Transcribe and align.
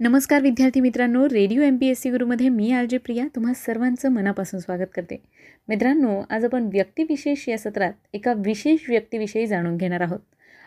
नमस्कार 0.00 0.42
विद्यार्थी 0.42 0.80
मित्रांनो 0.80 1.26
radio 1.26 1.62
M 1.62 1.76
P 1.76 1.86
S 1.86 2.00
C 2.00 2.10
गुरुमध्ये 2.10 2.48
मी 2.48 2.72
आर 2.72 2.84
जे 2.84 2.98
प्रिया 2.98 3.26
तुम्हा 3.34 3.52
सर्वांचं 3.54 4.08
मनापासून 4.08 4.60
स्वागत 4.60 4.86
करते. 4.94 5.22
मित्रांनो 5.68 6.22
आज 6.30 6.44
आपण 6.44 6.68
व्यक्तिविशेष 6.72 7.48
या 7.48 7.58
सत्रात 7.58 7.92
एका 8.12 8.32
विशेष 8.32 8.90
व्यक्तीविषयी 8.90 9.46
जाणून 9.46 9.76
घेणार 9.76 10.00
आहोत. 10.00 10.20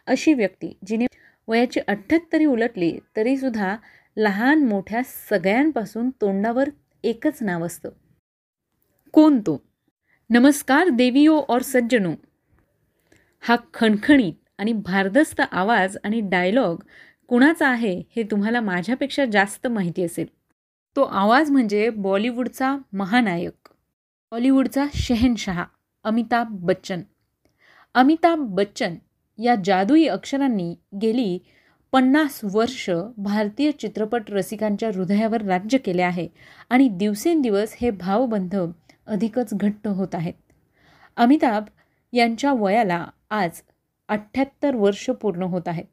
अशी 0.07 0.33
व्यक्ती 0.33 0.77
जिने 0.85 1.05
वयाची 1.47 1.79
अठ्ठ्याहत्तरी 1.79 2.45
उलटली 2.45 2.99
तरीसुद्धा 3.15 3.77
लहान 4.17 4.65
मोठ्या 4.65 5.01
सगळ्यांपासून 5.29 6.09
तोंडावर 6.09 6.69
एकच 7.03 7.37
नाव 7.41 7.65
असतं. 7.65 7.89
कोण 9.11 9.39
तो? 9.39 9.63
नमस्कार 10.29 10.89
देवियो 10.89 11.41
और 11.49 11.61
सज्जनो. 11.61 12.13
हा 13.41 13.55
खणखणीत 13.73 14.33
आणि 14.57 14.73
भारदस्त 14.73 15.41
आवाज 15.51 15.97
आणि 16.03 16.19
डायलॉग 16.19 16.83
कुणाचा 17.31 17.67
आहे 17.67 18.03
हे 18.15 18.23
तुम्हाला 18.23 18.61
माझ्यापेक्षा 18.61 19.25
जास्त 19.25 19.67
माहिती 19.67 20.03
असेल. 20.03 20.25
तो 20.95 21.01
आवाज 21.01 21.51
म्हणजे 21.51 21.89
बॉलिवूडचा 21.89 22.77
महानायक. 22.93 23.69
बॉलिवूडचा 24.31 24.85
शहनशहा 24.93 25.65
अमिताभ 26.03 26.47
बच्चन. 26.51 27.01
अमिताभ 27.93 28.39
बच्चन 28.39 28.95
या 29.37 29.55
जादुई 29.65 30.05
अक्षरांनी 30.05 30.75
गेली 31.01 31.39
पन्नास 31.91 32.41
वर्ष 32.43 32.89
भारतीय 33.17 33.71
चित्रपट 33.71 34.21
रसिकांच्या 34.29 34.89
हृदयावर 34.89 35.41
राज्य 35.41 35.77
केले 35.77 36.01
आहे 36.01 36.27
आणि 36.69 36.89
दिवसेंदिवस 36.89 37.75
हे 37.81 37.91
भावबंध 37.91 38.55
अधिकच 39.07 39.53
घट्ट 39.53 39.87
होत 39.87 40.15
आहेत. 40.15 40.33
अमिताभ 41.17 41.63
यांच्या 42.13 42.53
वयाला 42.53 43.07
आज 43.29 43.61
अठ्ठ्याहत्तर 44.07 44.75
वर्ष 44.75 45.09
पूर्ण 45.09 45.41
होत 45.41 45.67
आहेत. 45.67 45.85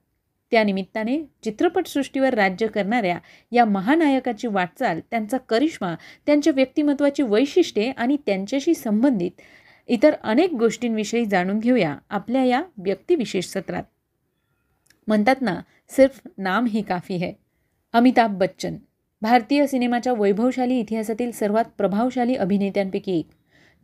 त्यानिमित्ताने 0.50 1.18
चित्रपटसृष्टीवर 1.44 2.34
राज्य 2.34 2.66
करणाऱ्या 2.66 3.18
या 3.52 3.64
महानायकाची 3.64 4.46
वाटचाल 4.46 5.00
त्यांचा 5.10 5.36
करिश्मा 5.38 5.94
त्यांच्या 6.26 6.52
व्यक्तिमत्वाची 6.52 7.22
वैशिष्ट्ये 7.22 7.90
आणि 7.90 8.16
त्यांच्याशी 8.26 8.74
संबंधित 8.74 9.40
इतर 9.88 10.14
अनेक 10.22 10.54
गोष्टींविषयी 10.54 11.24
जाणून 11.24 11.58
घेऊया 11.58 11.96
आपल्या 12.10 12.44
या 12.44 12.62
व्यक्तिविशेष 12.78 13.46
सत्रात. 13.46 13.82
म्हणतात 15.08 15.36
ना 15.40 15.60
सिर्फ 15.90 16.20
नाम 16.38 16.66
ही 16.66 16.82
काफी 16.82 17.16
है. 17.16 17.32
अमिताभ 17.94 18.36
बच्चन 18.38 18.76
भारतीय 19.22 19.66
सिनेमाच्या 19.66 20.12
वैभवशाली 20.12 20.78
इतिहासातील 20.80 21.30
सर्वात 21.30 21.64
प्रभावशाली 21.78 22.34
अभिनेत्यांपैकी 22.34 23.18
एक. 23.18 23.26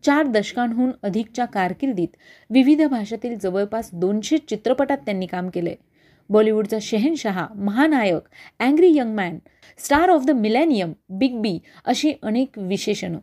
चार 0.04 0.26
दशकांहून 0.26 0.90
अधिकच्या 1.02 1.44
कारकिर्दीत 1.44 2.16
विविध 2.50 2.82
भाषेतील 2.82 3.38
जवळपास 3.38 3.90
दोनशे 3.92 4.38
चित्रपटात 4.38 4.98
त्यांनी 4.98 5.26
काम 5.26 5.48
केले 5.48 5.74
बॉलिवूडचा 6.30 6.78
शहनशहा 6.82 7.46
महानायक 7.54 8.28
angry 8.58 8.92
young 8.96 9.14
man 9.14 9.38
star 9.78 10.08
of 10.08 10.24
the 10.24 10.30
millennium 10.30 10.92
big 11.08 11.40
B 11.40 11.58
अशी 11.84 12.12
अनेक 12.22 12.58
विशेषणं. 12.58 13.18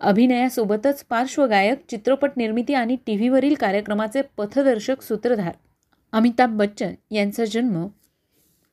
अभिनयासोबतच 0.00 1.04
पार्श्वगायक 1.04 1.78
चित्रपट 1.90 2.30
निर्मिती 2.36 2.74
आणि 2.74 2.96
टी 3.06 3.16
व्हीवरील 3.16 3.54
कार्यक्रमाचे 3.54 4.22
पथदर्शक 4.36 5.02
सूत्रधार 5.02 5.52
अमिताभ 6.12 6.50
बच्चन 6.50 6.94
यांचा 7.10 7.44
जन्म 7.44 7.86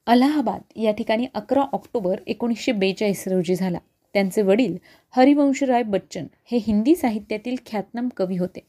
अलाहाबाद 0.08 0.62
या 0.76 0.92
ठिकाणी 0.92 1.26
अकरा 1.34 1.62
ऑक्टोबर 1.62 2.20
एकोणीसशे 2.28 2.72
बेचाळीस 2.72 3.28
रोजी 3.28 3.56
झाला. 3.56 3.78
त्यांचे 4.14 4.42
वडील 4.42 4.78
हरिवंशराय 5.16 5.84
बच्चन 5.84 6.26
हे 6.52 6.58
हिंदी 6.58 6.96
साहित्यातील 6.96 7.56
ख्यातनाम 7.66 8.10
कवी 8.18 8.38
होते. 8.38 8.60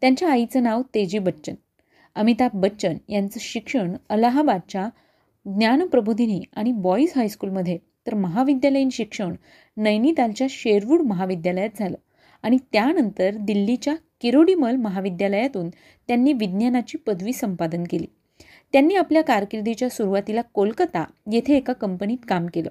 त्यांच्या 0.00 0.30
आईचं 0.30 0.62
नाव 0.62 0.82
तेजी 0.94 1.18
बच्चन. 1.18 1.54
अमिताभ 2.14 2.50
बच्चन 2.54 2.96
यांचं 3.08 3.38
शिक्षण 3.40 3.96
अलाहाबादच्या 4.08 4.88
ज्ञानप्रबोधिनी 5.46 6.42
आणि 6.56 6.72
बॉईज 6.72 7.12
हायस्कूलमध्ये. 7.16 7.78
तर 8.06 8.14
महाविद्यालयीन 8.14 8.88
शिक्षण 8.90 9.34
नैनितालच्या 9.76 10.46
शेरवूड 10.50 11.00
महाविद्यालयात 11.00 11.68
झालं. 11.78 11.96
आणि 12.42 12.56
त्यानंतर 12.72 13.30
दिल्लीच्या 13.40 13.94
किरोडीमल 14.20 14.76
महाविद्यालयातून 14.76 15.68
त्यांनी 16.08 16.32
विज्ञानाची 16.32 16.98
पदवी 16.98 17.32
संपादन 17.32 17.84
केली. 17.90 18.06
त्यांनी 18.72 18.94
आपल्या 18.94 19.22
कारकिर्दीच्या 19.22 19.88
सुरुवातीला 19.88 20.42
कोलकाता 20.42 21.04
येथे 21.32 21.56
एका 21.56 21.72
कंपनीत 21.72 22.18
काम 22.28 22.46
केलं. 22.46 22.68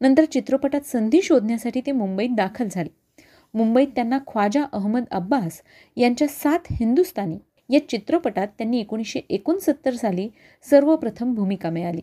नंतर 0.00 0.24
चित्रपटात 0.24 0.80
संधी 0.80 1.22
शोधण्यासाठी 1.22 1.80
ते 1.80 1.92
मुंबईत 1.92 2.28
दाखल 2.36 2.68
झाले. 2.70 2.94
मुंबईत 3.54 3.88
त्यांना 3.94 4.18
ख्वाजा 4.18 4.64
अहमद 4.72 5.04
अब्बास 5.10 5.62
यांच्या 5.96 6.28
सात 6.28 6.58
हिंदुस्तानी 6.70 7.38
या 7.72 7.88
चित्रपटात 7.88 8.48
त्यांनी 8.48 8.80
एकोणीसशे 8.80 9.20
एकोणसत्तर 9.30 9.94
साली 9.94 10.28
सर्वप्रथम 10.70 11.34
भूमिका 11.34 11.70
मिळाली. 11.70 12.00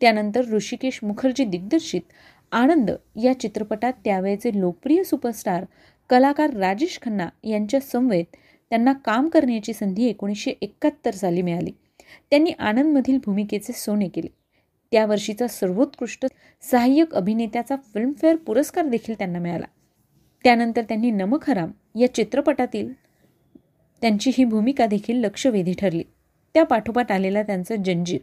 त्यानंतर 0.00 0.44
ऋषिकेश 0.50 1.00
मुखर्जी 1.02 1.44
दिग्दर्शित 1.44 2.00
आनंद 2.52 2.90
या 3.22 3.40
चित्रपटात 3.40 3.92
त्यावेळेचे 4.04 4.60
लोकप्रिय 4.60 5.02
सुपरस्टार 5.02 5.64
कलाकार 6.10 6.50
राजेश 6.50 6.98
खन्ना 7.02 7.28
यांच्या 7.44 7.80
समवेत 7.80 8.24
त्यांना 8.70 8.92
काम 8.92 9.28
करण्याची 9.28 9.72
संधी 9.72 10.04
एकोणीसशे 10.04 10.50
एकाहत्तर 10.62 11.10
साली 11.10 11.42
मिळाली. 11.42 11.70
त्यांनी 12.30 12.50
आनंदमधील 12.58 13.18
भूमिकेचे 13.24 13.72
सोने 13.72 14.08
केले. 14.08 14.28
त्या 14.92 15.06
वर्षीचा 15.06 15.46
सर्वोत्कृष्ट 15.46 16.26
सहाय्यक 16.70 17.14
अभिनेत्याचा 17.14 17.76
फिल्मफेअर 17.76 18.36
पुरस्कार 18.36 18.86
देखील 18.86 19.14
त्यांना 19.18 19.38
मिळाला. 19.38 19.66
त्यानंतर 20.44 20.82
त्यांनी 20.82 21.10
नमक 21.10 21.50
हराम 21.50 21.98
या 21.98 22.14
चित्रपटातील 22.14 23.09
त्यांची 24.00 24.30
ही 24.38 24.44
भूमिका 24.44 24.86
देखील 24.86 25.16
लक्षवेधी 25.16 25.72
ठरली. 25.72 26.02
त्या 26.54 26.64
पाठोपाठ 26.64 27.12
आलेला 27.12 27.42
त्यांचा 27.42 27.76
जंजीर. 27.76 28.20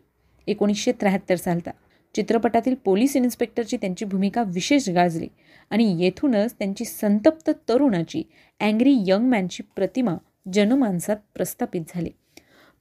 एकोणीसशे 0.48 0.92
त्र्याहत्तर 0.92 1.36
सालचा. 1.36 1.72
चित्रपटातील 2.16 2.76
पोलीस 2.86 3.16
इन्स्पेक्टरची 3.16 3.78
त्यांची 3.78 4.06
भूमिका 4.06 4.44
विशेष 4.48 4.90
गाजली 4.90 5.28
आणि 5.70 6.04
येथूनच 6.04 6.54
त्यांची 6.54 6.86
संतप्त 6.86 7.52
तरुणाची 7.70 8.24
अँग्री 8.60 8.96
यंग 9.08 9.30
मॅनची 9.30 9.64
प्रतिमा 9.76 10.16
जनमानसात 10.54 11.18
प्रस्थापित 11.36 11.82
झाली. 11.90 12.10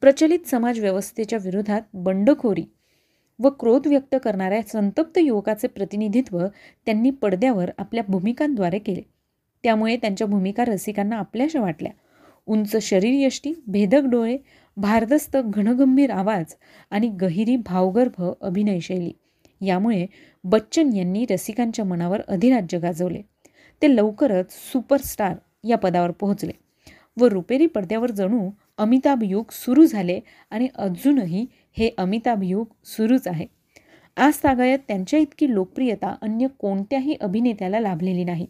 प्रचलित 0.00 0.38
समाजव्यवस्थेच्या 0.46 1.38
विरोधात 1.42 1.82
बंडखोरी 1.94 2.64
व 3.38 3.48
क्रोध 3.50 3.86
व्यक्त 3.86 4.16
करणाऱ्या 4.24 4.62
संतप्त 4.62 5.18
युवकाचे 5.18 5.66
प्रतिनिधित्व 5.66 6.46
त्यांनी 6.86 7.10
पडद्यावर 7.10 7.70
आपल्या 7.78 8.04
भूमिकांद्वारे 8.08 8.78
केले. 8.78 9.02
त्यामुळे 9.62 9.96
त्यांच्या 9.96 10.26
भूमिका 10.26 10.64
रसिकांना 10.64 11.16
आपल्याशा 11.16 11.60
वाटल्या. 11.60 11.92
उंच 12.46 12.76
शरीरयष्टी 12.76 13.52
भेदक 13.66 14.04
डोळे 14.04 14.36
भारदस्त 14.76 15.36
घनगंभीर 15.36 16.10
आवाज 16.10 16.54
आणि 16.90 17.08
गहिरी 17.08 17.56
भावगर्भ 17.56 18.22
अभिनयशैली 18.40 19.12
यामुळे 19.60 20.06
बच्चन 20.44 20.92
यांनी 20.92 21.24
रसिकांच्या 21.30 21.84
मनावर 21.84 22.20
अधिराज्य 22.28 22.78
गाजवले. 22.78 23.20
ते 23.82 23.94
लवकरच 23.96 24.52
सुपरस्टार 24.72 25.34
या 25.64 25.76
पदावर 25.76 26.10
पोहोचले 26.10 26.52
व 27.20 27.24
रुपेरी 27.24 27.66
पडद्यावर 27.66 28.10
जणू 28.10 28.50
अमिताभ 28.78 29.22
युग 29.22 29.44
सुरू 29.50 29.84
झाले 29.86 30.20
आणि 30.50 30.68
अजूनही 30.74 31.46
हे 31.78 31.90
अमिताभ 31.98 32.42
युग 32.42 32.66
सुरूच 32.84 33.28
आहे. 33.28 33.46
आज 34.16 34.38
तागायत 34.44 34.78
त्यांच्या 34.88 35.18
इतकी 35.20 35.54
लोकप्रियता 35.54 36.14
अन्य 36.22 36.46
कोणत्याही 36.58 37.16
अभिनेत्याला 37.20 37.80
लाभलेली 37.80 38.24
नाही. 38.24 38.46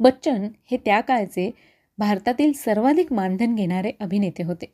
बच्चन 0.00 0.48
हे 0.70 0.76
त्या 0.76 1.00
काळचे 1.00 1.50
भारतातील 1.98 2.52
सर्वाधिक 2.52 3.12
मानधन 3.12 3.54
घेणारे 3.54 3.92
अभिनेते 4.00 4.42
होते. 4.42 4.66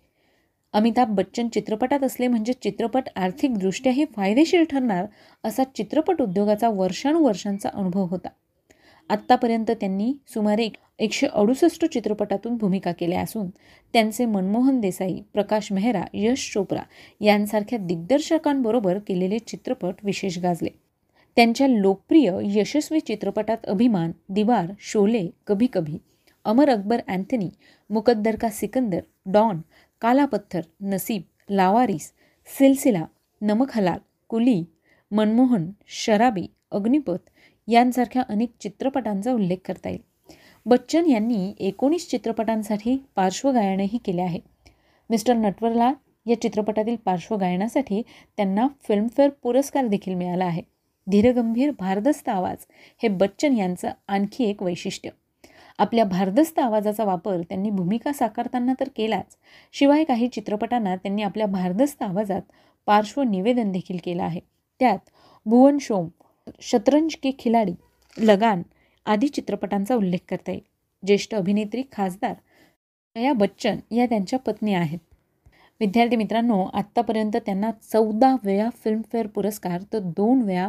अमिताभ 0.73 1.09
बच्चन 1.09 1.49
चित्रपटात 1.49 2.05
असले 2.05 2.29
म्हणजे 2.29 2.53
चित्रपट 2.53 3.09
आर्थिकदृष्ट्याही 3.17 4.05
फायदेशीर 4.17 4.65
ठरणार 4.65 5.07
असा 5.45 5.65
चित्रपट 5.65 6.23
उद्योगाचा 6.23 6.69
वर्षानुवर्षांचा 6.69 7.69
अनुभव 7.75 8.05
होता. 8.05 8.29
आत्तापर्यंत 9.11 9.71
त्यांनी 9.71 10.13
सुमारे 10.29 10.69
एकशे 10.99 11.27
अडुसष्ट 11.27 11.85
चित्रपटातून 11.85 12.57
भूमिका 12.57 12.93
केल्या 12.93 13.21
असून 13.21 13.49
त्यांचे 13.93 14.27
मनमोहन 14.27 14.81
देसाई 14.81 15.21
प्रकाश 15.33 15.73
मेहरा 15.73 16.03
यश 16.15 16.53
चोप्रा 16.55 16.83
यांसारख्या 17.21 17.79
दिग्दर्शकांबरोबर 17.79 18.99
केलेले 18.99 19.39
चित्रपट 19.39 19.95
विशेष 20.05 20.39
गाजले. 20.39 20.69
त्यांच्या 21.37 21.67
लोकप्रिय 21.69 22.33
यशस्वी 22.43 23.01
चित्रपटात 23.01 23.67
अभिमान 23.67 24.13
दिवार 24.29 24.73
शोले 24.81 25.29
कभी 25.47 25.67
कभी 25.67 25.99
अमर 26.45 26.71
अकबर 26.71 27.01
अँथनी 27.09 27.49
मुकद्दर 27.91 28.37
का 28.37 28.49
सिकंदर 28.51 29.01
डॉन 29.27 29.61
काला 30.01 30.25
पत्थर 30.25 30.61
नसीब 30.81 31.23
लावारिस 31.51 32.13
सिलसिला 32.59 33.05
नमक 33.41 33.71
हलाल 33.75 33.99
कुली 34.29 34.65
मनमोहन 35.11 35.71
शराबी 35.87 36.47
अग्निपथ 36.71 37.31
यांसारख्या 37.69 38.23
अनेक 38.29 38.53
चित्रपटांचा 38.61 39.33
उल्लेख 39.33 39.57
करता 39.65 39.89
येईल. 39.89 40.01
बच्चन 40.67 41.07
यांनी 41.07 41.55
एकोणीस 41.59 42.11
चित्रपटांसाठी 42.11 43.07
पार्श्वगायनही 43.15 43.99
केले 43.99 44.23
आहे. 44.23 44.41
मिस्टर 45.11 45.35
नटवरलाल 45.35 45.95
या 46.27 46.41
चित्रपटातील 46.41 46.97
पार्श्वगायनासाठी 46.97 48.03
त्यांना 48.37 48.69
फिल्मफेअर 48.89 49.31
पुरस्कार 49.43 49.87
देखील 49.87 50.15
मिळाला 50.15 50.45
आहे. 50.45 50.63
धीरगंभीर 51.11 51.71
भारदस्त 51.79 52.29
आवाज 52.29 52.57
हे 53.03 53.09
बच्चन 53.09 53.57
यांचं 53.57 53.91
आणखी 54.09 54.45
एक 54.45 54.63
वैशिष्ट्य. 54.63 55.11
आपल्या 55.83 56.05
भारदस्त 56.05 56.59
आवाजाचा 56.59 57.05
वापर 57.05 57.41
त्यांनी 57.41 57.71
भूमिका 57.71 58.13
साकारताना 58.13 58.73
तर 58.81 58.89
केलाच. 58.97 59.37
शिवाय 59.73 60.05
काही 60.05 60.29
चित्रपटांना 60.29 60.95
त्यांनी 60.97 61.23
आपल्या 61.23 61.47
भारदस्त 61.47 62.03
आवाजात 62.03 62.43
पार्श्व 62.87 63.23
निवेदन 63.23 63.73
देखील 63.73 63.99
केलं 64.05 64.23
आहे. 64.23 64.41
त्यात 64.81 64.99
भुवन 65.47 65.79
शोम 65.81 66.09
शतरंज 66.61 67.15
के 67.15 67.31
खिलाडी 67.39 67.73
लगान 68.19 68.63
आदी 69.07 69.29
चित्रपटांचा 69.29 69.95
उल्लेख 69.95 70.19
करता 70.29 70.51
येईल. 70.51 70.63
ज्येष्ठ 71.07 71.35
अभिनेत्री 71.35 71.83
खासदार 71.93 72.35
जया 73.17 73.33
बच्चन 73.33 73.79
या 73.91 74.07
त्यांच्या 74.07 74.39
पत्नी 74.39 74.75
आहेत. 74.75 74.99
विद्यार्थी 75.81 76.17
मित्रांनो 76.17 76.65
आत्तापर्यंत 76.65 77.37
त्यांना 77.37 77.71
चौदा 77.93 78.37
वेळा 78.45 78.69
फिल्मफेअर 78.85 79.27
पुरस्कार 79.27 79.83
तर 79.93 79.99
दोन 79.99 80.43
वेळा 80.43 80.69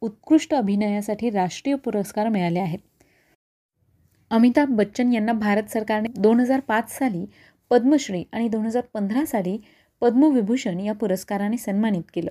उत्कृष्ट 0.00 0.54
अभिनयासाठी 0.54 1.30
राष्ट्रीय 1.30 1.76
पुरस्कार 1.76 2.28
मिळाले 2.28 2.58
आहेत. 2.58 2.78
अमिताभ 4.30 4.68
बच्चन 4.68 5.12
यांना 5.12 5.32
भारत 5.32 5.62
सरकारने 5.70 6.08
दोन 6.18 6.40
हजार 6.40 6.60
पाच 6.60 6.90
साली 6.90 7.24
पद्मश्री 7.70 8.24
आणि 8.32 8.48
दोन 8.48 8.66
हजार 8.66 8.82
पंधरा 8.94 9.24
साली 9.26 9.58
पद्मविभूषण 10.00 10.80
या 10.80 10.92
पुरस्काराने 10.92 11.56
सन्मानित 11.56 12.02
केलं. 12.14 12.30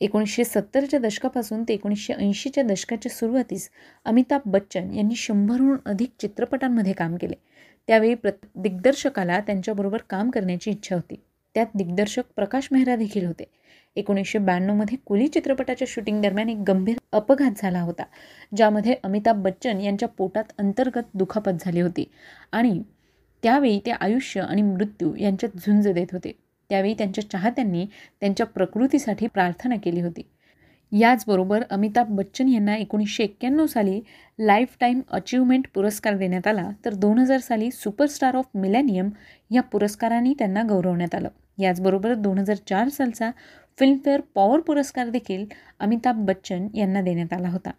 एकोणीसशे 0.00 0.44
सत्तरच्या 0.44 1.00
दशकापासून 1.00 1.62
ते 1.62 1.74
एकोणीसशे 1.74 2.12
ऐंशीच्या 2.12 2.64
दशकाच्या 2.64 3.12
सुरुवातीस 3.12 3.70
अमिताभ 4.04 4.40
बच्चन 4.46 4.92
यांनी 4.92 5.14
शंभरहून 5.14 5.76
अधिक 5.86 6.10
चित्रपटांमध्ये 6.20 6.92
काम 6.92 7.16
केले. 7.16 7.34
त्यावेळी 7.88 8.14
प्र 8.14 8.30
दिग्दर्शकाला 8.54 9.40
त्यांच्याबरोबर 9.40 9.98
काम 10.10 10.30
करण्याची 10.30 10.70
इच्छा 10.70 10.94
होती. 10.94 11.16
त्यात 11.54 11.66
दिग्दर्शक 11.74 12.22
प्रकाश 12.36 12.68
मेहरा 12.72 12.96
देखील 12.96 13.26
होते. 13.26 13.44
एकोणीसशे 13.96 14.38
ब्याण्णवमध्ये 14.38 14.96
कुली 15.06 15.26
चित्रपटाच्या 15.28 15.86
शूटिंग 15.90 16.20
दरम्यान 16.22 16.48
एक 16.48 16.58
गंभीर 16.68 16.96
अपघात 17.12 17.62
झाला 17.62 17.80
होता 17.80 18.04
ज्यामध्ये 18.56 18.94
अमिताभ 19.04 19.42
बच्चन 19.42 19.80
यांच्या 19.80 20.08
पोटात 20.08 20.52
अंतर्गत 20.58 21.08
दुखापत 21.14 21.64
झाली 21.64 21.80
होती 21.80 22.04
आणि 22.52 22.80
त्यावेळी 23.42 23.78
ते 23.86 23.90
आयुष्य 23.90 24.40
आणि 24.40 24.62
मृत्यू 24.62 25.14
यांच्यात 25.16 25.56
झुंज 25.58 25.88
देत 25.88 26.12
होते. 26.12 26.32
त्यावेळी 26.70 26.94
त्यांच्या 26.94 27.30
चाहत्यांनी 27.30 27.86
त्यांच्या 28.20 28.46
प्रकृतीसाठी 28.46 29.26
प्रार्थना 29.26 29.76
केली 29.76 30.00
होती. 30.00 30.22
याचबरोबर 30.92 31.62
अमिताभ 31.70 32.06
बच्चन 32.10 32.48
यांना 32.48 32.76
एकोणीसशे 32.76 33.24
एक्क्याण्णव 33.24 33.66
साली 33.66 34.00
लाईफ 34.38 34.76
टाईम 34.80 35.00
अचिव्हमेंट 35.10 35.66
पुरस्कार 35.74 36.16
देण्यात 36.16 36.46
आला 36.46 36.68
तर 36.84 36.94
दोन 36.94 37.18
हजार 37.18 37.38
साली 37.38 37.70
सुपरस्टार 37.70 38.36
ऑफ 38.36 38.48
मिलेनियम 38.54 39.10
या 39.50 39.62
पुरस्काराने 39.62 40.32
त्यांना 40.38 40.62
गौरवण्यात 40.68 41.14
आलं. 41.14 41.28
याचबरोबर 41.58 42.14
दोन 42.14 42.38
हजार 42.38 42.56
चार 42.68 42.88
सालचा 42.88 43.30
फिल्मफेअर 43.80 44.20
पॉवर 44.34 44.60
पुरस्कार 44.60 45.08
देखील 45.08 45.46
अमिताभ 45.78 46.16
बच्चन 46.16 46.66
यांना 46.74 47.00
देण्यात 47.00 47.32
आला 47.32 47.48
होता. 47.48 47.70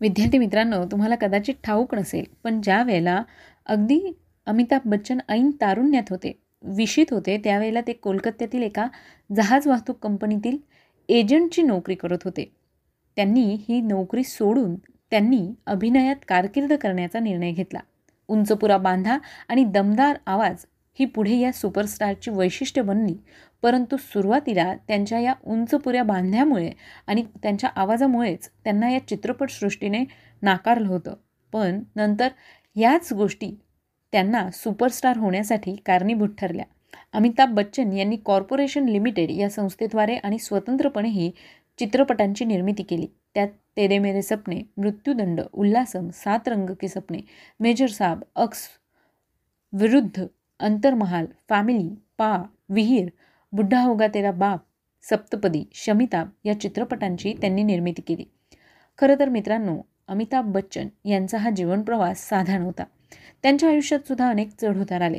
विद्यार्थी 0.00 0.38
मित्रांनो 0.38 0.84
तुम्हाला 0.84 1.14
कदाचित 1.14 1.54
ठाऊक 1.64 1.94
नसेल 1.94 2.24
पण 2.42 2.60
ज्या 2.60 2.82
वेळेला 2.82 3.22
अगदी 3.66 4.00
अमिताभ 4.46 4.80
बच्चन 4.84 5.18
ऐन 5.28 5.50
तारुण्यात 5.50 6.10
होते 6.10 6.38
विषित 6.62 7.06
होते 7.10 7.40
त्यावेळेला 7.44 7.80
ते 7.80 7.92
कोलकात्यातील 7.92 8.62
एका 8.62 8.86
जहाज 9.36 9.68
वाहतूक 9.68 9.98
कंपनीतील 9.98 10.56
एजंटची 11.08 11.62
नोकरी 11.62 11.94
करत 11.94 12.18
होते. 12.24 12.52
त्यांनी 13.16 13.64
ही 13.68 13.80
नोकरी 13.80 14.24
सोडून 14.24 14.74
त्यांनी 15.10 15.48
अभिनयात 15.66 16.16
कारकीर्द 16.28 16.72
करण्याचा 16.72 17.18
निर्णय 17.18 17.52
घेतला. 17.52 17.80
उंचपुरा 18.28 18.76
बांधा 18.76 19.18
आणि 19.48 19.64
दमदार 19.64 20.18
आवाज 20.26 20.64
ही 20.98 21.04
पुढे 21.04 21.36
या 21.36 21.52
सुपरस्टारची 21.52 22.30
वैशिष्ट्य 22.30 22.82
बनली. 22.82 23.14
परंतु 23.62 23.96
सुरुवातीला 23.96 24.74
त्यांच्या 24.74 25.18
या 25.18 25.34
उंचपुऱ्या 25.46 26.02
बांधण्यामुळे 26.02 26.72
आणि 27.06 27.22
त्यांच्या 27.42 27.70
आवाजामुळेच 27.76 28.50
त्यांना 28.64 28.90
या 28.90 29.06
चित्रपटसृष्टीने 29.08 30.04
नाकारलं 30.42 30.88
होतं. 30.88 31.14
पण 31.52 31.80
नंतर 31.96 32.28
याच 32.76 33.12
गोष्टी 33.12 33.60
त्यांना 34.12 34.50
सुपरस्टार 34.50 35.16
होण्यासाठी 35.16 35.76
कारणीभूत 35.86 36.28
ठरल्या. 36.38 36.64
अमिताभ 37.12 37.54
बच्चन 37.54 37.92
यांनी 37.92 38.16
कॉर्पोरेशन 38.16 38.84
लिमिटेड 38.84 39.30
या 39.30 39.50
संस्थेद्वारे 39.50 40.16
आणि 40.16 40.38
स्वतंत्रपणेही 40.38 41.30
चित्रपटांची 41.78 42.44
निर्मिती 42.44 42.82
केली. 42.82 43.06
त्यात 43.34 43.48
तेरे 43.76 43.98
मेरे 43.98 44.22
सपने 44.22 44.62
मृत्यूदंड 44.76 45.40
उल्हासम 45.52 46.08
सात 46.08 46.48
रंग 46.48 46.70
के 46.70 46.88
सपने 46.88 47.18
मेजर 47.60 47.86
साहब 47.86 48.22
अक्स 48.36 48.68
विरुद्ध 49.72 50.26
अंतर्महाल 50.60 51.26
फॅमिली 51.48 51.88
पा 52.18 52.42
विहीर 52.68 53.08
बुड्ढा 53.52 53.80
होगा 53.80 54.06
तेरा 54.06 54.30
बाप 54.32 54.60
सप्तपदी 55.02 55.64
शमिताब 55.74 56.28
या 56.44 56.60
चित्रपटांची 56.60 57.34
त्यांनी 57.40 57.62
निर्मिती 57.62 58.02
केली. 58.02 58.24
खरं 58.98 59.14
तर 59.18 59.28
मित्रांनो 59.28 59.78
अमिताभ 60.08 60.44
बच्चन 60.44 60.88
यांचा 61.04 61.38
हा 61.38 61.50
जीवनप्रवास 61.50 62.28
साधा 62.28 62.58
नव्हता 62.58 62.84
त्यांच्या 63.42 63.68
आयुष्यात 63.68 64.00
सुद्धा 64.00 64.28
अनेक 64.30 64.48
चढउतार 64.62 65.00
आले. 65.00 65.18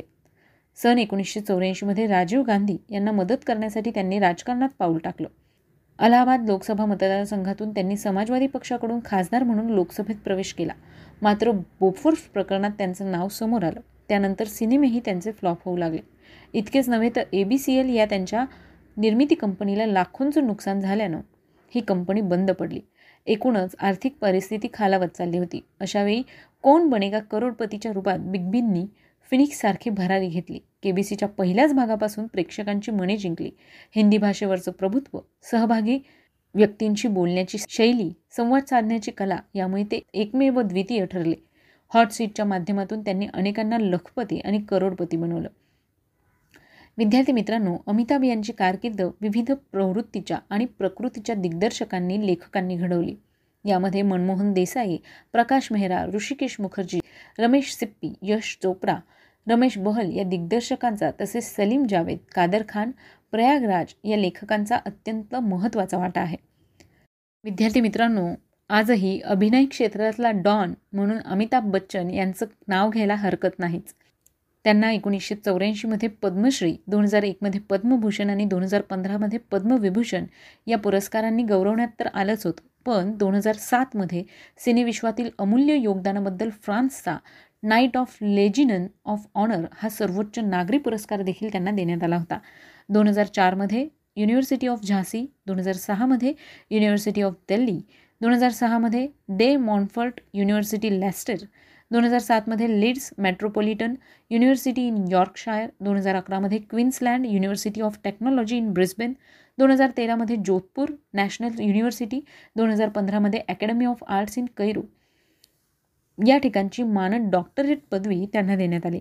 सन 0.76 0.98
एकोणीसशे 0.98 1.40
चौऱ्याऐंशीमध्ये 1.40 2.06
राजीव 2.06 2.42
गांधी 2.42 2.76
यांना 2.90 3.12
मदत 3.12 3.44
करण्यासाठी 3.46 3.90
त्यांनी 3.90 4.18
राजकारणात 4.18 4.68
पाऊल 4.78 4.98
टाकलं. 4.98 5.28
अलाहाबाद 5.98 6.44
लोकसभा 6.48 6.84
मतदारसंघातून 6.84 7.70
त्यांनी 7.70 7.96
समाजवादी 7.96 8.46
पक्षाकडून 8.46 9.00
खासदार 9.04 9.42
म्हणून 9.42 9.70
लोकसभेत 9.70 10.16
प्रवेश 10.16 10.52
केला. 10.52 10.72
मात्र 11.22 11.50
बोफोर्स 11.50 12.18
प्रकरणात 12.18 12.70
त्यांचं 12.70 13.10
नाव 13.12 13.28
समोर 13.28 13.64
आलं. 13.64 13.80
त्यानंतर 14.10 14.44
सिनेमेही 14.44 15.00
त्यांचे 15.00 15.32
फ्लॉप 15.32 15.58
होऊ 15.64 15.76
लागले. 15.76 16.00
इतकेच 16.52 16.88
नव्हे 16.88 17.10
तर 17.16 17.22
ए 17.32 17.44
बी 17.44 17.58
सी 17.58 17.74
एल 17.74 17.88
या 17.88 18.04
त्यांच्या 18.04 18.44
निर्मिती 18.96 19.34
कंपनीला 19.34 19.86
लाखोंचं 19.86 20.46
नुकसान 20.46 20.80
झाल्यानं 20.80 21.20
ही 21.74 21.80
कंपनी 21.80 22.20
बंद 22.20 22.50
पडली. 22.50 22.80
एकूणच 23.26 23.74
आर्थिक 23.80 24.16
परिस्थिती 24.20 24.68
खालावत 24.74 25.16
चालली 25.16 25.38
होती. 25.38 25.60
अशावेळी 25.80 26.22
कोण 26.62 26.88
बनेगा 26.90 27.18
करोडपतीच्या 27.18 27.92
रूपात 27.92 28.18
बिग 28.18 28.50
बींनी 28.50 28.86
फिनिक्ससारखी 29.30 29.90
भरारी 29.90 30.28
घेतली. 30.28 30.58
के 30.82 30.92
बी 30.92 31.02
सीच्या 31.02 31.28
पहिल्याच 31.28 31.74
भागापासून 31.74 32.26
प्रेक्षकांची 32.26 32.90
मने 32.90 33.16
जिंकली. 33.16 33.50
हिंदी 33.96 34.18
भाषेवरचं 34.18 34.72
प्रभुत्व 34.72 35.18
सहभागी 35.42 35.98
व्यक्तींशी 36.54 37.08
बोलण्याची 37.08 37.58
शैली 37.68 38.12
संवाद 38.30 38.62
साधण्याची 38.64 39.10
कला 39.10 39.38
यामुळे 39.54 39.84
ते 39.84 40.00
एकमेव 40.14 40.60
द्वितीय 40.60 41.06
ठरले. 41.06 41.34
हॉट 41.94 42.10
सीटच्या 42.10 42.44
माध्यमातून 42.44 43.00
त्यांनी 43.00 43.26
अनेकांना 43.34 43.78
लखपती 43.78 44.40
आणि 44.40 44.60
करोडपती 44.60 45.16
बनवलं. 45.16 45.48
विद्यार्थी 46.98 47.32
मित्रांनो 47.32 47.76
अमिताभ 47.86 48.24
यांची 48.24 48.52
कारकीर्द 48.52 49.00
विविध 49.00 49.52
प्रवृत्तीच्या 49.72 50.38
आणि 50.50 50.64
प्रकृतीच्या 50.64 51.34
दिग्दर्शकांनी 51.34 52.26
लेखकांनी 52.26 52.76
घडवली. 52.76 53.14
यामध्ये 53.64 54.02
मनमोहन 54.02 54.52
देसाई 54.52 54.96
प्रकाश 55.32 55.68
मेहरा 55.72 56.04
ऋषिकेश 56.06 56.56
मुखर्जी 56.60 57.00
रमेश 57.38 57.74
सिप्पी 57.74 58.14
यश 58.22 58.58
चोप्रा 58.62 58.96
रमेश 59.48 59.78
बहल 59.78 60.12
या 60.12 60.24
दिग्दर्शकांचा 60.24 61.10
तसेच 61.20 61.56
सलीम 61.56 61.86
जावेद 61.86 62.18
कादर 62.34 62.62
खान 62.68 62.90
प्रयागराज 63.30 63.94
या 64.04 64.16
लेखकांचा 64.16 64.76
अत्यंत 64.76 65.34
महत्त्वाचा 65.34 65.98
वाटा 65.98 66.20
आहे. 66.20 66.36
विद्यार्थी 67.44 67.80
मित्रांनो 67.80 68.28
आजही 68.70 69.18
अभिनय 69.24 69.64
क्षेत्रातला 69.64 70.30
डॉन 70.30 70.72
म्हणून 70.92 71.18
अमिताभ 71.18 71.64
बच्चन 71.70 72.10
यांचं 72.10 72.46
नाव 72.68 72.90
घ्यायला 72.90 73.14
हरकत 73.14 73.58
नाहीच. 73.58 73.94
त्यांना 74.64 74.90
एकोणीसशे 74.92 75.34
चौऱ्याऐंशीमध्ये 75.34 76.08
पद्मश्री 76.22 76.74
दोन 76.86 77.02
हजार 77.02 77.22
एकमध्ये 77.22 77.60
पद्मभूषण 77.60 78.30
आणि 78.30 78.44
दोन 78.44 78.62
हजार 78.62 78.80
पंधरामध्ये 78.80 79.38
पद्मविभूषण 79.50 80.24
या 80.66 80.78
पुरस्कारांनी 80.78 81.42
गौरवण्यात 81.42 81.88
तर 82.00 82.08
आलंच 82.14 82.46
होतं. 82.46 82.62
पण 82.86 83.12
दोन 83.18 83.34
हजार 83.34 83.56
सातमध्ये 83.56 84.22
सिनेविश्वातील 84.58 85.30
अमूल्य 85.38 85.76
योगदानाबद्दल 85.76 86.50
फ्रान्सचा 86.62 87.16
Knight 87.62 87.96
of 87.96 88.16
Legion 88.22 88.86
of 89.04 89.26
Honour 89.34 89.64
हा 89.78 89.88
सर्वोच्च 89.88 90.38
नागरी 90.38 90.78
पुरस्कार 90.78 91.22
देखील 91.22 91.50
त्यांना 91.52 91.70
देण्यात 91.70 92.04
आला 92.04 92.16
होता. 92.16 92.38
दोन 92.88 93.08
हजार 93.08 93.26
चारमध्ये 93.26 93.86
युनिव्हर्सिटी 94.16 94.66
ऑफ 94.66 94.84
झासी 94.84 95.26
दोन 95.46 95.58
हजार 95.58 95.74
सहामध्ये 95.76 96.32
युनिव्हर्सिटी 96.70 97.22
ऑफ 97.22 97.34
दिल्ली 97.48 97.80
दोन 98.20 98.32
हजार 98.32 98.50
सहामध्ये 98.50 99.06
डे 99.28 99.54
मॉन्फर्ट 99.56 100.20
युनिव्हर्सिटी 100.34 100.88
लॅस्टर 101.00 101.44
दोन 101.90 102.04
हजार 102.04 102.20
सातमध्ये 102.20 102.66
Leeds 102.80 103.08
Metropolitan 103.18 103.94
University 104.30 104.86
in 104.86 105.04
Yorkshire 105.10 105.68
दोन 105.80 105.96
हजार 105.96 106.16
अकरामध्ये 106.16 106.58
Queensland 106.70 107.26
University 107.26 107.80
of 107.80 107.98
Technology 108.04 108.56
in 108.56 108.72
Brisbane 108.72 109.12
दोन 109.58 109.70
हजार 109.70 109.90
तेरामध्ये 109.96 110.36
जोधपूर 110.46 110.90
नॅशनल 111.14 111.60
युनिव्हर्सिटी 111.60 112.20
दोन 112.56 112.70
हजार 112.70 112.88
पंधरामध्ये 112.88 113.40
Academy 113.48 113.84
of 113.84 114.04
Arts 114.08 114.38
in 114.38 114.44
Cairo. 114.56 114.82
या 116.18 116.36
ठिकाणची 116.38 116.82
मानद 116.82 117.30
डॉक्टरेट 117.30 117.80
पदवी 117.92 118.24
त्यांना 118.32 118.56
देण्यात 118.56 118.86
आली. 118.86 118.98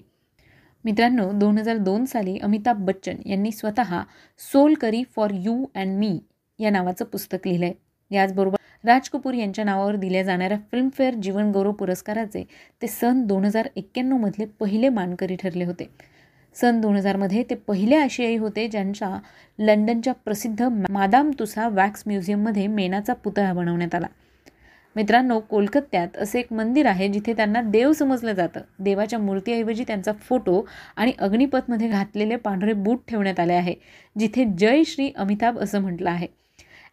मित्रांनो 0.85 1.31
दोन 1.39 1.57
हजार 1.57 1.77
दोन 1.79 2.05
साली 2.05 2.37
अमिताभ 2.39 2.85
बच्चन 2.85 3.17
यांनी 3.25 3.51
स्वतः 3.51 4.01
soul 4.41 4.73
curry 4.73 5.03
for 5.15 5.31
you 5.35 5.63
and 5.75 5.97
me 5.97 6.17
या 6.59 6.69
नावाचं 6.69 7.05
पुस्तक 7.05 7.47
लिहिलं 7.47 7.65
आहे 7.65 8.15
याचबरोबर 8.15 8.57
राज 8.83 9.09
कपूर 9.09 9.33
यांच्या 9.33 9.63
नावावर 9.65 9.95
दिल्या 9.95 10.23
जाणाऱ्या 10.23 10.57
फिल्मफेअर 10.71 11.13
जीवनगौरव 11.13 11.71
पुरस्काराचे 11.71 12.43
ते 12.81 12.87
सन 12.87 13.25
दोन 13.27 13.45
हजार 13.45 13.67
एक्क्याण्णवमधले 13.75 14.45
पहिले 14.59 14.89
मानकरी 14.89 15.35
ठरले 15.35 15.65
होते. 15.65 15.89
सन 16.55 16.79
दोन 16.81 16.95
हजारमध्ये 16.95 17.43
ते 17.49 17.55
पहिले 17.55 17.95
आशियाई 17.95 18.37
होते 18.37 18.67
ज्यांच्या 18.67 19.09
लंडनच्या 19.59 20.13
प्रसिद्ध 20.13 20.67
मादाम 20.89 21.31
तुसा 21.39 21.67
वॅक्स 21.69 22.03
म्युझियममध्ये 22.05 22.67
मेनाचा 22.67 23.13
पुतळा 23.13 23.53
बनवण्यात 23.53 23.95
आला. 23.95 24.07
मित्रांनो 24.95 25.39
कोलकात्यात 25.39 26.17
असे 26.17 26.39
एक 26.39 26.53
मंदिर 26.53 26.85
आहे 26.85 27.07
जिथे 27.07 27.33
त्यांना 27.33 27.61
देव 27.61 27.91
समजलं 27.93 28.33
जातं. 28.33 28.61
देवाच्या 28.79 29.19
मूर्तीऐवजी 29.19 29.83
त्यांचा 29.87 30.11
फोटो 30.21 30.65
आणि 30.95 31.11
अग्निपथमध्ये 31.19 31.87
घातलेले 31.87 32.35
पांढरे 32.35 32.73
बूट 32.73 32.99
ठेवण्यात 33.07 33.39
आले 33.39 33.53
आहे 33.53 33.75
जिथे 34.15 34.45
जय 34.57 34.83
श्री 34.83 35.11
अमिताभ 35.15 35.59
असं 35.59 35.81
म्हटलं 35.81 36.09
आहे. 36.09 36.27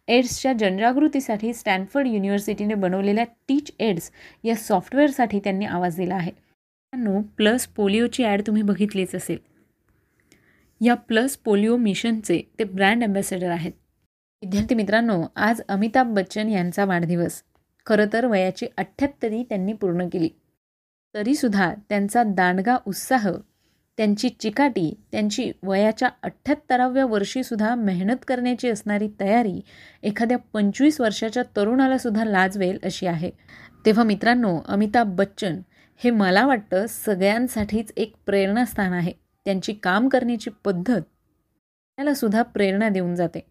एड्सच्या 0.07 0.53
जनजागृतीसाठी 0.53 1.53
स्टॅनफर्ड 1.53 2.07
युनिव्हर्सिटीने 2.07 2.73
बनवलेल्या 2.73 3.23
टीच 3.47 3.71
एड्स 3.79 4.11
या 4.43 4.55
सॉफ्टवेअरसाठी 4.55 5.39
त्यांनी 5.39 5.65
आवाज 5.65 5.95
दिला 5.95 6.15
आहे. 6.15 6.31
नो 6.93 7.21
प्लस 7.21 7.67
पोलिओची 7.67 8.23
ॲड 8.23 8.41
तुम्ही 8.47 8.61
बघितलीच 8.61 9.15
असेल. 9.15 9.37
या 10.81 10.93
प्लस 10.93 11.37
पोलिओ 11.37 11.77
मिशनचे 11.77 12.41
ते 12.59 12.63
ब्रँड 12.63 13.03
अँबॅसेडर 13.03 13.49
आहेत. 13.49 13.71
विद्यार्थी 14.41 14.75
मित्रांनो 14.75 15.23
आज 15.35 15.61
अमिताभ 15.69 16.07
बच्चन 16.07 16.49
यांचा 16.49 16.85
वाढदिवस. 16.85 17.43
खरं 17.85 18.05
तर 18.13 18.25
वयाची 18.25 18.67
अठ्ठ्याहत्तरी 18.77 19.43
त्यांनी 19.43 19.73
पूर्ण 19.73 20.07
केली. 20.07 20.29
तरीसुद्धा 21.13 21.73
त्यांचा 21.89 22.23
दांडगा 22.23 22.77
उत्साह 22.85 23.29
त्यांची 23.97 24.29
चिकाटी 24.29 24.93
त्यांची 25.11 25.51
वयाच्या 25.63 26.09
अठ्ठ्याहत्तराव्या 26.23 27.05
वर्षीसुद्धा 27.05 27.75
मेहनत 27.75 28.25
करण्याची 28.27 28.69
असणारी 28.69 29.07
तयारी 29.19 29.61
एखाद्या 30.03 30.37
पंचवीस 30.53 31.01
वर्षाच्या 31.01 31.43
तरुणालासुद्धा 31.55 32.25
लाजवेल 32.25 32.77
अशी 32.83 33.07
आहे. 33.07 33.31
तेव्हा 33.85 34.03
मित्रांनो 34.03 34.59
अमिताभ 34.67 35.15
बच्चन 35.15 35.59
हे 35.97 36.09
मला 36.11 36.45
वाटतं 36.45 36.85
सगळ्यांसाठीच 36.89 37.93
एक 37.97 38.13
प्रेरणास्थान 38.25 38.93
आहे. 38.93 39.13
त्यांची 39.45 39.73
काम 39.73 40.07
करण्याची 40.09 40.49
पद्धत 40.65 41.01
त्यालासुद्धा 41.01 42.41
प्रेरणा 42.43 42.89
देऊन 42.89 43.15
जाते. 43.15 43.45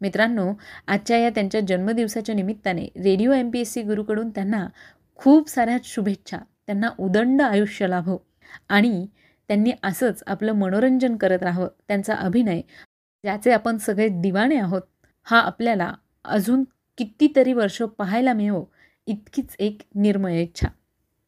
मित्रांनो 0.00 0.52
आजच्या 0.86 1.18
या 1.18 1.30
त्यांच्या 1.30 1.60
जन्मदिवसाच्या 1.60 2.34
निमित्ताने 2.34 2.88
radio 2.96 3.32
M 3.32 3.50
P 3.50 3.60
S 3.60 3.72
C 3.72 3.82
गुरुकडून 3.82 4.30
त्यांना 4.30 4.66
खूप 5.16 5.48
साऱ्या 5.48 5.78
शुभेच्छा 5.84 6.38
त्यांना 6.66 6.88
उदंड 6.98 7.42
आयुष्य 7.42 7.86
लाभो. 7.86 8.16
आणि 8.68 9.06
त्यांनी 9.52 9.72
असंच 9.82 10.22
आपलं 10.26 10.52
मनोरंजन 10.52 11.16
करत 11.16 11.42
राहावं 11.42 11.68
त्यांचा 11.88 12.14
अभिनय 12.14 12.60
ज्याचे 13.24 13.50
आपण 13.52 13.76
सगळे 13.76 14.08
दिवाणे 14.08 14.56
आहोत 14.56 14.82
हा 15.26 15.40
आपल्याला 15.40 15.92
अजून 16.24 16.62
कितीतरी 16.98 17.52
वर्ष 17.52 17.82
पाहायला 17.98 18.32
मिळो 18.32 18.64
इतकीच 19.06 19.56
एक 19.58 19.82
निर्मय 19.94 20.42
इच्छा. 20.42 20.68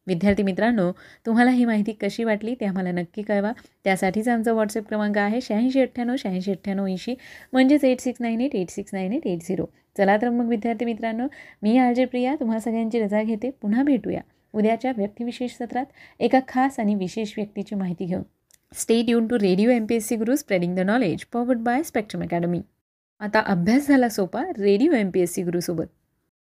विद्यार्थी 0.07 0.43
मित्रांनो 0.43 0.91
तुम्हाला 1.27 1.51
ही 1.51 1.65
माहिती 1.65 1.93
कशी 1.93 2.25
वाटली 2.25 2.55
ते 2.55 2.67
आम्हाला 2.67 2.93
नक्की 2.93 3.23
कळवा. 3.23 3.53
त्यासाठीच 3.85 4.29
आमचा 4.29 4.53
व्हॉट्सअप 4.53 4.89
क्रमांक 4.89 5.19
आहे 5.19 5.41
शहाऐंशी 5.41 5.81
अठ्ठ्याण्णव 5.81 6.17
शहाऐंशी 6.19 6.51
अठ्ठ्याण्णव 6.51 6.87
ऐंशी 6.87 7.15
म्हणजेच 7.53 7.85
eight 7.85 8.01
six 8.01 8.23
nine 8.23 8.41
eight 8.41 8.55
eight 8.55 8.71
six 8.71 8.95
nine 8.95 9.13
eight 9.13 9.27
eight 9.27 9.43
zero 9.49 9.67
चला 9.99 10.17
तर 10.17 10.31
मग 10.31 10.49
विद्यार्थी 10.49 10.85
मित्रांनो 10.85 11.27
मी 11.63 11.79
आजय 11.79 12.05
प्रिया 12.05 12.35
तुम्हा 12.41 12.59
सगळ्यांची 12.59 13.01
रजा 13.01 13.23
घेते. 13.23 13.51
पुन्हा 13.51 13.83
भेटूया. 13.83 14.21
उद्याच्या 14.55 14.93
व्यक्तिविशेष 14.97 15.57
सत्रात 15.59 15.87
एका 16.21 16.39
खास 16.49 16.79
आणि 16.81 16.95
विशेष 16.95 17.33
व्यक्तीची 17.37 17.75
माहिती 17.75 18.05
घेऊ. 18.05 18.23
Stay 18.73 19.09
युन 19.09 19.27
to 19.27 19.37
radio 19.37 19.71
M 19.71 19.87
P 19.87 19.95
S 19.95 20.07
C 20.09 20.17
Guru 20.17 20.37
spreading 20.37 20.77
the 20.77 20.81
knowledge 20.81 21.25
powered 21.25 21.59
by 21.59 21.83
Spectrum 21.83 22.23
Academy 22.23 22.61
आता 23.21 23.41
अभ्यास 23.47 23.89
झाला 23.89 24.09
सोपा 24.09 24.43
radio 24.59 24.93
M 24.93 25.11
P 25.11 25.21
S 25.21 25.35
C 25.35 25.43
गुरुसोबत 25.43 25.87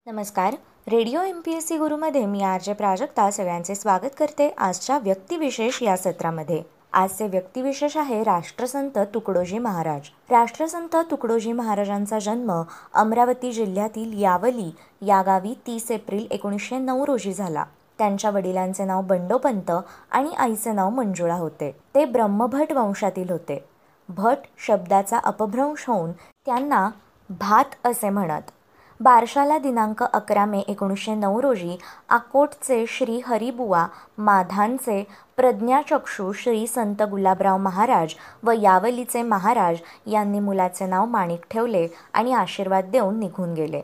नमस्कार. 0.07 0.55
Radio 0.91 1.21
M 1.23 1.41
P 1.41 1.53
S 1.53 1.69
C 1.69 1.77
गुरुमध्ये 1.79 2.25
मी 2.27 2.43
आर 2.43 2.61
जे 2.61 2.73
प्राजक्ता 2.73 3.31
सगळ्यांचे 3.31 3.75
स्वागत 3.75 4.15
करते 4.19 4.49
आजच्या 4.49 4.99
व्यक्तिविशेष 4.99 5.83
या 5.83 5.97
सत्रामध्ये. 5.97 6.61
आजचे 6.93 7.27
व्यक्तिविशेष 7.29 7.97
आहे 7.97 8.23
राष्ट्रसंत 8.25 8.99
तुकडोजी 9.15 9.59
महाराज. 9.59 10.11
राष्ट्रसंत 10.31 10.97
तुकडोजी 11.11 11.53
महाराजांचा 11.53 12.19
जन्म 12.19 12.53
अमरावती 12.95 13.53
जिल्ह्यातील 13.53 14.21
यावली 14.23 14.71
या 15.07 15.23
गावी 15.23 15.55
तीस 15.67 15.91
एप्रिल 15.91 16.27
एकोणीसशे 16.31 16.79
नऊ 16.79 17.07
रोजी 17.07 17.33
झाला. 17.33 17.65
त्यांच्या 17.99 18.31
वडिलांचे 18.31 18.85
नाव 18.85 19.03
बंडोपंत 19.03 19.71
आणि 20.11 20.35
आईचे 20.35 20.73
नाव 20.73 20.91
मंजुळा 20.91 21.35
होते. 21.35 21.77
ते 21.95 22.05
ब्रह्मभट 22.05 22.73
वंशातील 22.73 23.31
होते. 23.31 23.65
भट 24.09 24.37
शब्दाचा 24.67 25.19
अपभ्रंश 25.19 25.85
होऊन 25.89 26.13
त्यांना 26.47 26.91
भात 27.31 27.87
असे 27.87 28.09
म्हणत. 28.09 28.51
बारशाला 29.01 29.59
दिनांक 29.59 30.03
अकरा 30.03 30.45
मे 30.45 30.59
एकोणीसशे 30.59 31.15
नऊ 31.15 31.43
रोजी 31.43 31.77
अकोटचे 32.09 32.85
श्री 32.89 33.21
हरिबुवा 33.27 33.87
माधानचे 34.19 35.05
प्रज्ञाचक्षू 35.37 36.33
श्री 36.33 36.67
संत 36.67 37.03
गुलाबराव 37.03 37.57
महाराज 37.57 38.15
व 38.43 38.51
यावलीचे 38.51 39.23
महाराज 39.23 39.77
यांनी 40.07 40.41
मुलाचे 40.41 40.87
नाव 40.87 41.07
माणिक 41.07 41.41
ठेवले 41.51 41.89
आणि 42.13 42.33
आशीर्वाद 42.33 42.85
देऊन 42.85 43.19
निघून 43.19 43.55
गेले. 43.55 43.83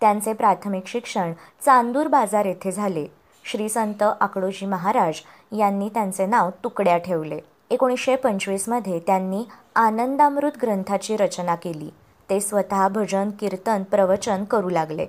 त्यांचे 0.00 0.32
प्राथमिक 0.32 0.86
शिक्षण 0.86 1.32
चांदूर 1.64 2.06
बाजार 2.06 2.44
येथे 2.44 2.72
झाले. 2.72 3.17
श्री 3.50 3.68
संत 3.68 4.02
आकडोजी 4.02 4.66
महाराज 4.66 5.14
यांनी 5.58 5.88
त्यांचे 5.88 6.26
नाव 6.26 6.50
तुकड्या 6.64 6.98
ठेवले. 6.98 7.38
एकोणीसशे 7.70 8.16
पंचवीसमध्ये 8.16 8.98
त्यांनी 8.98 9.44
आनंदामृत 9.76 10.52
ग्रंथाची 10.62 11.16
रचना 11.16 11.54
केली. 11.54 11.90
ते 12.30 12.40
स्वतः 12.40 12.88
भजन 12.88 13.30
कीर्तन 13.30 13.82
प्रवचन 13.82 14.44
करू 14.44 14.68
लागले. 14.68 15.06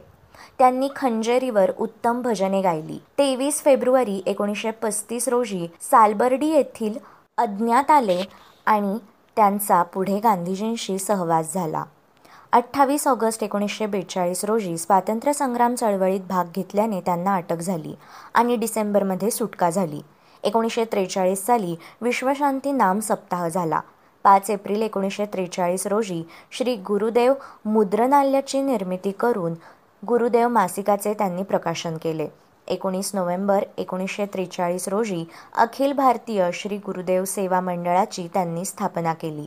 त्यांनी 0.60 0.90
खंजेरीवर 0.96 1.72
उत्तम 1.80 2.22
भजने 2.22 2.62
गायली. 2.62 3.00
तेवीस 3.18 3.62
फेब्रुवारी 3.64 4.24
एकोणीसशे 4.26 4.72
पस्तीस 4.72 5.28
रोजी 5.28 5.68
सालबर्डी 5.82 6.48
येथील 6.48 6.98
अज्ञात 7.38 7.92
आले 7.92 8.22
आणि 8.66 8.98
त्यांचा 9.36 9.84
पुढे 9.84 10.20
गांधीजींशी 10.20 11.00
सहवास 11.00 11.54
झाला. 11.54 11.84
अठ्ठावीस 12.54 13.08
ऑगस्ट 13.08 13.44
एकोणीसशे 13.44 13.86
बेचाळीस 13.86 14.44
रोजी 14.46 14.78
स्वातंत्र्यसंग्राम 14.78 15.76
चळवळीत 15.76 16.22
भाग 16.30 16.46
घेतल्याने 16.56 17.02
त्यांना 17.02 17.36
अटक 17.36 17.60
झाली 17.62 17.94
आणि 18.34 18.56
डिसेंबरमध्ये 18.56 19.30
सुटका 19.32 19.70
झाली. 19.70 20.00
एकोणीसशे 20.44 20.86
त्रेचाळीस 20.86 21.46
साली 21.46 21.76
विश्वशांती 22.02 22.72
नाम 22.72 23.00
सप्ताह 23.00 23.48
झाला. 23.48 23.80
पाच 24.26 24.50
एप्रिल 24.50 24.82
एकोणीसशे 24.82 25.26
त्रेचाळीस 25.26 25.86
रोजी 25.88 26.22
श्री 26.52 26.76
गुरुदेव 26.88 27.34
मुद्रनाल्याची 27.66 28.62
निर्मिती 28.62 29.12
करून 29.12 29.54
गुरुदेव 30.04 30.48
मासिकाचे 30.48 31.14
त्यांनी 31.14 31.44
प्रकाशन 31.44 31.98
केले. 31.98 32.28
एकोणीस 32.68 33.12
नोव्हेंबर 33.16 33.64
एकोणीसशे 33.78 34.26
त्रेचाळीस 34.26 34.88
रोजी 34.88 35.24
अखिल 35.58 35.94
भारतीय 35.94 36.50
श्री 36.54 36.78
गुरुदेव 36.78 37.26
सेवा 37.26 37.62
मंडळाची 37.62 38.28
त्यांनी 38.34 38.66
स्थापना 38.66 39.14
केली. 39.14 39.46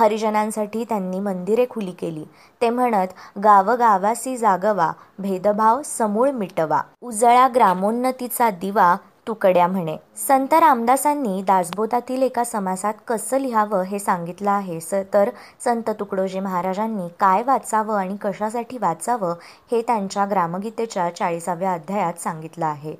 हरिजनांसाठी 0.00 0.84
त्यांनी 0.84 1.18
मंदिरे 1.20 1.64
खुली 1.70 1.90
केली. 1.90 2.24
ते 2.62 2.70
म्हणत 2.70 3.38
गावगावासी 3.44 4.36
जागवा 4.36 4.90
भेदभाव 5.18 5.82
समूळ 5.84 6.30
मिटवा. 6.30 6.80
उजळा 7.02 7.46
ग्रामोन्नतीचा 7.54 8.50
दिवा 8.50 8.94
तुकड्या 9.26 9.66
म्हणे. 9.66 9.96
संत 10.16 10.54
रामदासांनी 10.54 11.42
दासबोधातील 11.42 12.22
एका 12.22 12.44
समासात 12.44 12.94
कसं 13.08 13.38
लिहावं 13.38 13.82
हे 13.82 13.98
सांगितलं 13.98 14.50
आहे 14.50 14.80
स 14.80 14.94
तर 15.14 15.30
संत 15.64 15.90
तुकडोजी 16.00 16.40
महाराजांनी 16.40 17.08
काय 17.20 17.42
वाचावं 17.42 17.98
आणि 17.98 18.16
कशासाठी 18.22 18.78
वाचावं 18.78 19.34
हे 19.72 19.82
त्यांच्या 19.82 20.26
ग्रामगीतेच्या 20.26 21.08
चाळीसाव्या 21.16 21.72
अध्यायात 21.72 22.20
सांगितलं 22.20 22.66
आहे. 22.66 22.94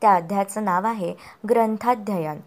त्या 0.00 0.14
अध्यायाचं 0.14 0.64
नाव 0.64 0.86
आहे 0.86 1.14
ग्रंथाध्ययन. 1.48 2.40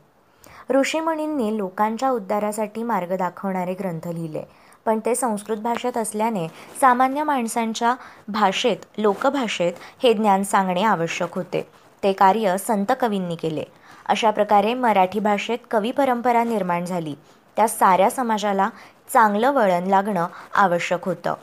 ऋषीमुनींनी 0.70 1.58
लोकांच्या 1.58 2.10
उद्धारासाठी 2.10 2.84
मार्ग 2.84 3.16
दाखवणारे 3.16 3.74
ग्रंथ 3.74 4.08
लिहिले. 4.08 4.44
पण 4.86 5.00
ते 5.06 5.16
संस्कृत 5.16 5.58
भाषेत 5.58 5.98
असल्याने 5.98 6.48
सामान्य 6.82 7.24
माणसांच्या 7.24 7.96
भाषेत 8.28 8.78
लोकभाषेत 8.98 9.74
हे 10.04 10.14
ज्ञान 10.14 10.44
सांगणे 10.44 10.84
आवश्यक 10.84 11.36
होते. 11.36 11.68
ते 12.04 12.14
कार्य 12.14 12.58
संत 12.58 12.92
कवींनी 13.00 13.36
केले. 13.36 13.64
अशा 14.06 14.32
प्रकारे 14.32 14.74
मराठी 14.74 15.20
भाषेत 15.20 15.58
कवी 15.72 15.92
परंपरा 15.92 16.44
निर्माण 16.44 16.86
झाली. 16.86 17.16
त्या 17.56 17.68
साऱ्या 17.68 18.10
समाजाला 18.10 18.70
चांगलं 19.14 19.52
वळण 19.52 19.84
लागणं 19.84 20.28
आवश्यक 20.56 21.06
होतं. 21.06 21.34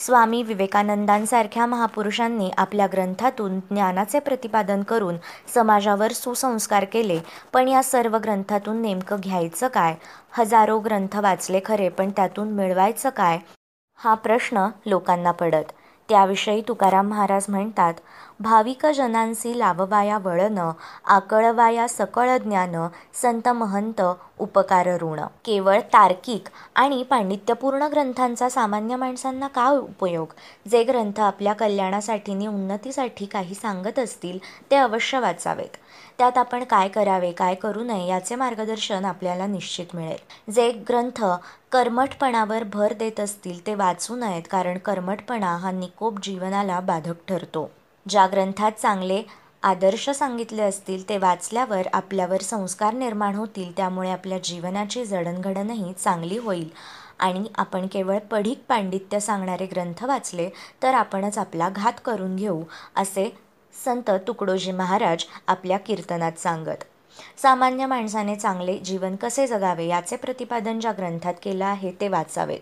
स्वामी 0.00 0.42
विवेकानंदांसारख्या 0.42 1.66
महापुरुषांनी 1.66 2.50
आपल्या 2.58 2.86
ग्रंथातून 2.86 3.58
ज्ञानाचे 3.58 4.18
प्रतिपादन 4.18 4.82
करून 4.82 5.16
समाजावर 5.54 6.12
सुसंस्कार 6.12 6.84
केले. 6.84 7.18
पण 7.52 7.68
या 7.68 7.82
सर्व 7.82 8.16
ग्रंथातून 8.18 8.82
नेमकं 8.82 9.16
घ्यायचं 9.20 9.68
काय? 9.68 9.94
हजारो 10.30 10.78
ग्रंथ 10.78 11.16
वाचले 11.16 11.60
खरे 11.64 11.88
पण 11.88 12.10
त्यातून 12.10 12.48
मिळवायचं 12.48 13.10
काय? 13.10 13.38
हा 13.98 14.14
प्रश्न 14.14 14.66
लोकांना 14.86 15.30
पडत. 15.30 15.72
त्याविषयी 16.08 16.62
तुकाराम 16.68 17.08
महाराज 17.08 17.46
म्हणतात 17.48 17.94
भाविक 18.40 18.86
जनांसी 18.86 19.58
लाववाया 19.58 20.18
वळण 20.18 20.58
आकळवाया 21.04 21.86
सकळ 21.88 22.36
ज्ञान 22.38 22.76
संत 23.22 23.48
महंत 23.48 24.02
उपकार 24.38 24.88
ऋण. 25.02 25.20
केवळ 25.44 25.80
तार्किक 25.92 26.48
आणि 26.74 27.02
पांडित्यपूर्ण 27.02 27.82
ग्रंथांचा 27.82 28.48
सामान्य 28.48 28.96
माणसांना 28.96 29.48
का 29.48 29.68
उपयोग? 29.70 30.32
जे 30.70 30.82
ग्रंथ 30.84 31.20
आपल्या 31.20 31.52
कल्याणासाठी 31.52 32.32
आणि 32.32 32.46
उन्नतीसाठी 32.46 33.26
काही 33.26 33.54
सांगत 33.54 33.98
असतील 33.98 34.38
ते 34.70 34.76
अवश्य 34.76 35.20
वाचावेत. 35.20 35.76
त्यात 36.18 36.38
आपण 36.38 36.64
काय 36.64 36.88
करावे 36.88 37.30
काय 37.32 37.54
करू 37.54 37.82
नये 37.84 38.06
याचे 38.08 38.34
मार्गदर्शन 38.34 39.04
आपल्याला 39.04 39.46
निश्चित 39.46 39.94
मिळेल. 39.94 40.52
जे 40.52 40.70
ग्रंथ 40.88 41.22
कर्मठपणावर 41.72 42.62
भर 42.72 42.92
देत 42.92 43.20
असतील 43.20 43.66
ते 43.66 43.74
वाचू 43.74 44.16
नयेत 44.16 44.42
कारण 44.50 44.78
कर्मठपणा 44.78 45.56
हा 45.56 45.70
निकोप 45.70 46.20
जीवनाला 46.22 46.80
बाधक 46.80 47.26
ठरतो. 47.28 47.68
ज्या 48.06 48.26
ग्रंथात 48.26 48.72
चांगले 48.72 49.22
आदर्श 49.62 50.08
सांगितले 50.10 50.62
असतील 50.62 51.08
ते 51.08 51.16
वाचल्यावर 51.18 51.86
आपल्यावर 51.92 52.42
संस्कार 52.42 52.94
निर्माण 52.94 53.34
होतील 53.34 53.76
त्यामुळे 53.76 54.10
आपल्या 54.10 54.38
जीवनाची 54.38 55.04
जडणघडणही 55.04 55.92
चांगली 55.94 56.38
होईल. 56.38 56.68
आणि 57.18 57.44
आपण 57.58 57.86
केवळ 57.86 58.18
पढीक 58.30 58.62
पांडित्य 58.68 59.20
सांगणारे 59.20 59.66
ग्रंथ 59.66 60.04
वाचले 60.04 60.48
तर 60.82 60.94
आपणच 60.94 61.38
आपला 61.38 61.68
घात 61.68 62.00
करून 62.04 62.34
घेऊ 62.36 62.62
असे 62.96 63.28
संत 63.84 64.10
तुकडोजी 64.26 64.72
महाराज 64.72 65.24
आपल्या 65.46 65.78
कीर्तनात 65.78 66.38
सांगत 66.38 66.84
सामान्य 67.42 67.86
माणसाने 67.86 68.36
चांगले 68.36 68.78
जीवन 68.78 69.16
कसे 69.16 69.46
जगावे 69.46 69.86
याचे 69.86 70.16
प्रतिपादन 70.16 70.80
ज्या 70.80 70.92
ग्रंथात 70.92 71.34
केलं 71.42 71.64
आहे 71.64 71.92
ते 72.00 72.08
वाचावेत. 72.08 72.60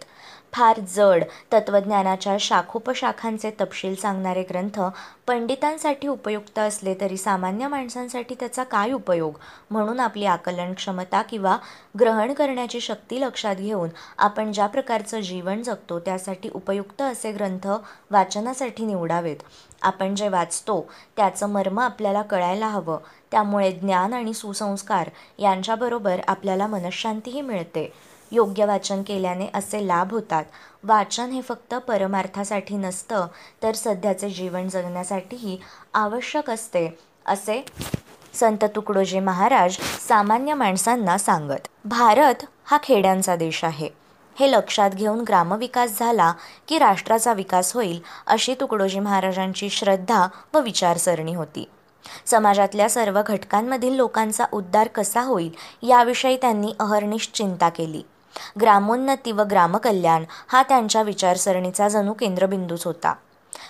फार 0.55 0.81
जड 0.81 1.25
तत्त्वज्ञानाच्या 1.53 2.37
शाखोपशाखांचे 2.41 3.51
तपशील 3.61 3.95
सांगणारे 3.95 4.43
ग्रंथ 4.43 4.81
पंडितांसाठी 5.27 6.09
उपयुक्त 6.09 6.59
असले 6.59 6.95
तरी 7.01 7.17
सामान्य 7.17 7.69
माणसांसाठी 7.69 8.35
त्याचा 8.35 8.65
काय 8.65 8.93
उपयोग? 8.93 9.39
म्हणून 9.71 10.01
आपली 10.01 10.25
आकलन 10.25 10.73
क्षमता 10.75 11.23
किंवा 11.23 11.57
ग्रहण 12.01 12.33
करण्याची 12.33 12.81
शक्ती 12.81 13.21
लक्षात 13.21 13.57
घेऊन 13.57 13.89
आपण 14.19 14.53
ज्या 14.53 14.67
प्रकारचं 14.67 15.21
जीवन 15.21 15.63
जगतो 15.63 15.99
त्यासाठी 16.01 16.51
उपयुक्त 16.55 17.03
असे 17.03 17.33
ग्रंथ 17.33 17.69
वाचनासाठी 18.11 18.85
निवडावेत. 18.85 19.37
आपण 19.83 20.15
जे 20.15 20.29
वाचतो 20.29 20.91
त्याचं 21.17 21.49
मर्म 21.49 21.81
आपल्याला 21.81 22.23
कळायला 22.23 22.69
हवं. 22.69 22.99
त्यामुळे 23.31 23.73
ज्ञान 23.73 24.13
आणि 24.13 24.35
सुसंस्कार 24.35 25.11
यांच्याबरोबर 25.39 26.21
आपल्याला 26.29 26.67
मनशांतीही 26.67 27.41
मिळते. 27.41 28.14
योग्य 28.33 28.65
वाचन 28.65 29.03
केल्याने 29.03 29.47
असे 29.55 29.87
लाभ 29.87 30.13
होतात. 30.13 30.45
वाचन 30.85 31.31
हे 31.31 31.41
फक्त 31.41 31.75
परमार्थासाठी 31.75 32.77
नसतं 32.77 33.27
तर 33.63 33.75
सध्याचे 33.75 34.31
जीवन 34.31 34.69
जगण्यासाठीही 34.69 35.59
आवश्यक 35.95 36.51
असते 36.51 36.89
असे 37.27 37.65
संत 38.35 38.65
तुकडोजी 38.65 39.21
महाराज 39.21 39.77
सामान्य 40.09 40.55
माणसांना 40.55 41.19
सांगत. 41.19 41.69
भारत 41.85 42.45
हा 42.65 42.79
खेड्यांचा 42.83 43.37
देश 43.37 43.65
आहे. 43.65 43.89
हे 44.41 44.51
लक्षात 44.51 44.91
घेऊन 44.91 45.21
ग्रामविकास 45.21 45.99
झाला 45.99 46.33
की 46.69 46.79
राष्ट्राचा 46.79 47.33
विकास 47.33 47.73
होईल 47.75 48.01
अशी 48.27 48.55
तुकडोजी 48.55 48.99
महाराजांची 48.99 49.71
श्रद्धा 49.71 50.27
व 50.55 50.61
विचारसरणी 50.61 51.35
होती. 51.35 51.69
समाजातल्या 52.27 52.89
सर्व 52.91 53.21
घटकांमधील 53.27 53.93
लोकांचा 53.93 54.45
उद्धार 54.53 54.89
कसा 54.89 55.21
होईल 55.21 55.51
याविषयी 55.83 56.37
त्यांनी 56.37 56.73
अहर्निश 56.81 57.31
चिंता 57.35 57.69
केली. 57.69 58.03
ग्रामोन्नती 58.61 59.33
व 59.33 59.43
ग्रामकल्याण 59.43 60.25
हा 60.49 60.63
त्यांच्या 60.63 61.03
विचारसरणीचा 61.03 61.89
जणू 61.89 62.13
केंद्रबिंदूच 62.13 62.87
होता. 62.87 63.15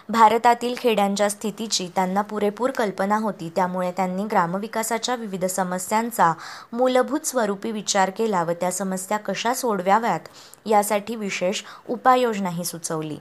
भारतातील 0.08 0.74
खेड्यांच्या 0.78 1.28
स्थितीची 1.30 1.88
त्यांना 1.94 2.22
पुरेपूर 2.22 2.70
कल्पना 2.70 3.16
होती 3.16 3.52
त्यामुळे 3.56 3.92
त्यांनी 3.92 4.24
ग्रामविकासाच्या 4.24 5.14
विविध 5.14 5.44
समस्यांचा 5.44 6.32
मूलभूत 6.72 7.26
स्वरूपी 7.26 7.70
विचार 7.70 8.10
केला 8.10 8.42
व 8.42 8.52
त्या 8.52 8.70
समस्या 8.72 9.18
कशा 9.18 9.54
सोडवाव्यात 9.54 10.20
यासाठी 10.66 11.16
विशेष 11.16 11.62
उपाययोजनाही 11.88 12.64
सुचवली. 12.64 13.16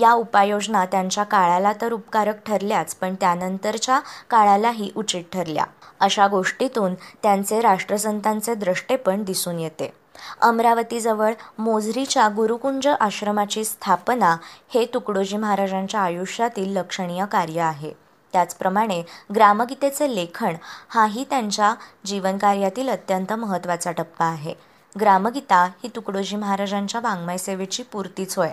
या 0.00 0.12
उपाययोजना 0.12 0.84
त्यांच्या 0.84 1.24
काळाला 1.24 1.72
तर 1.80 1.92
उपकारक 1.92 2.46
ठरल्याच 2.46 2.94
पण 2.94 3.14
त्यानंतरच्या 3.14 4.00
काळालाही 4.30 4.90
उचित 4.96 5.24
ठरल्या. 5.32 5.64
अशा 6.00 6.26
गोष्टीतून 6.26 6.94
त्यांचे 6.94 7.60
राष्ट्रसंतांचे 7.60 8.54
द्रष्टेपण 8.54 9.24
दिसून 9.24 9.58
येते. 9.58 9.92
अमरावतीजवळ 10.40 11.32
मोझरीच्या 11.58 12.28
गुरुकुंज 12.28 12.86
आश्रमाची 12.86 13.64
स्थापना 13.64 14.36
हे 14.74 14.86
तुकडोजी 14.94 15.36
महाराजांच्या 15.36 16.00
आयुष्यातील 16.00 16.76
लक्षणीय 16.76 17.24
कार्य 17.26 17.60
आहे. 17.60 17.92
त्याचप्रमाणे 18.32 19.02
ग्रामगीतेचे 19.34 20.14
लेखन 20.14 20.54
हाही 20.88 21.24
त्यांच्या 21.30 21.74
जीवनकार्यातील 22.06 22.88
अत्यंत 22.88 23.32
महत्त्वाचा 23.32 23.92
टप्पा 23.92 24.24
आहे. 24.24 24.54
ग्रामगीता 25.00 25.64
ही 25.64 25.88
तुकडोजी 25.96 26.36
महाराजांच्या 26.36 27.00
वाङ्मय 27.00 27.36
सेवेची 27.36 27.82
पूर्तीच 27.82 28.38
होय 28.38 28.50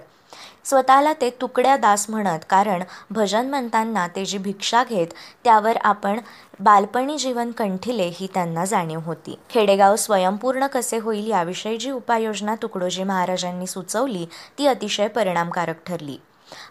स्वतःला 0.66 1.14
ते 1.14 1.30
तुकड्या 1.42 1.78
दास 1.78 2.10
म्हणत 2.10 2.46
कारण 2.50 2.84
भजन 3.10 3.50
म्हणताना 3.50 4.08
ते 4.08 4.26
जी 4.26 4.38
भिक्षा 4.38 4.84
घेत 4.84 5.08
त्यावर 5.44 5.78
आपण 5.84 6.20
बालपणी 6.60 7.18
जीवन 7.18 7.52
कंठिले 7.52 8.10
ही 8.14 8.28
त्यांना 8.34 8.66
जाणीव 8.66 9.00
होती. 9.00 9.38
खेडेगाव 9.50 9.96
स्वयंपूर्ण 9.96 10.68
कसे 10.68 10.98
होईल 10.98 11.28
याविषयी 11.28 11.78
जी 11.78 11.92
उपाययोजना 11.92 12.56
तुकडोजी 12.56 13.04
महाराजांनी 13.04 13.68
सुचवली 13.68 14.26
ती 14.58 14.68
अतिशय 14.68 15.08
परिणामकारक 15.08 15.86
ठरली. 15.86 16.18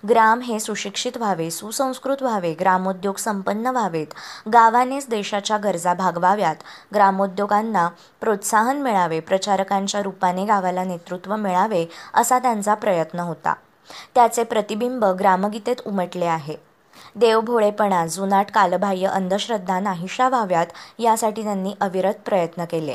ग्राम 0.08 0.40
हे 0.40 0.60
सुशिक्षित 0.60 1.16
व्हावे 1.16 1.50
सुसंस्कृत 1.50 2.16
व्हावे 2.20 2.54
ग्रामोद्योग 2.60 3.16
संपन्न 3.16 3.66
व्हावेत. 3.66 4.06
गावानेच 4.52 5.08
देशाच्या 5.08 5.56
गरजा 5.56 5.94
भागवाव्यात. 5.94 6.56
ग्रामोद्योगांना 6.94 7.88
प्रोत्साहन 8.20 8.82
मिळावे 8.82 9.20
प्रचारकांच्या 9.20 10.02
रूपाने 10.02 10.44
गावाला 10.44 10.84
नेतृत्व 10.84 11.36
मिळावे 11.36 11.86
असा 12.14 12.38
त्यांचा 12.38 12.74
प्रयत्न 12.74 13.20
होता. 13.20 13.54
त्याचे 14.14 14.44
प्रतिबिंब 14.44 15.04
ग्रामगीतेत 15.04 15.76
उमटले 15.86 16.24
आहे. 16.24 16.56
देवभोळेपणा 17.16 18.06
जुनाट 18.06 18.46
कालबाह्य 18.54 19.06
अंधश्रद्धा 19.06 19.80
नाहीशा 19.80 20.28
व्हाव्यात 20.28 20.66
यासाठी 20.98 21.42
त्यांनी 21.42 21.74
अविरत 21.80 22.14
प्रयत्न 22.26 22.64
केले. 22.64 22.94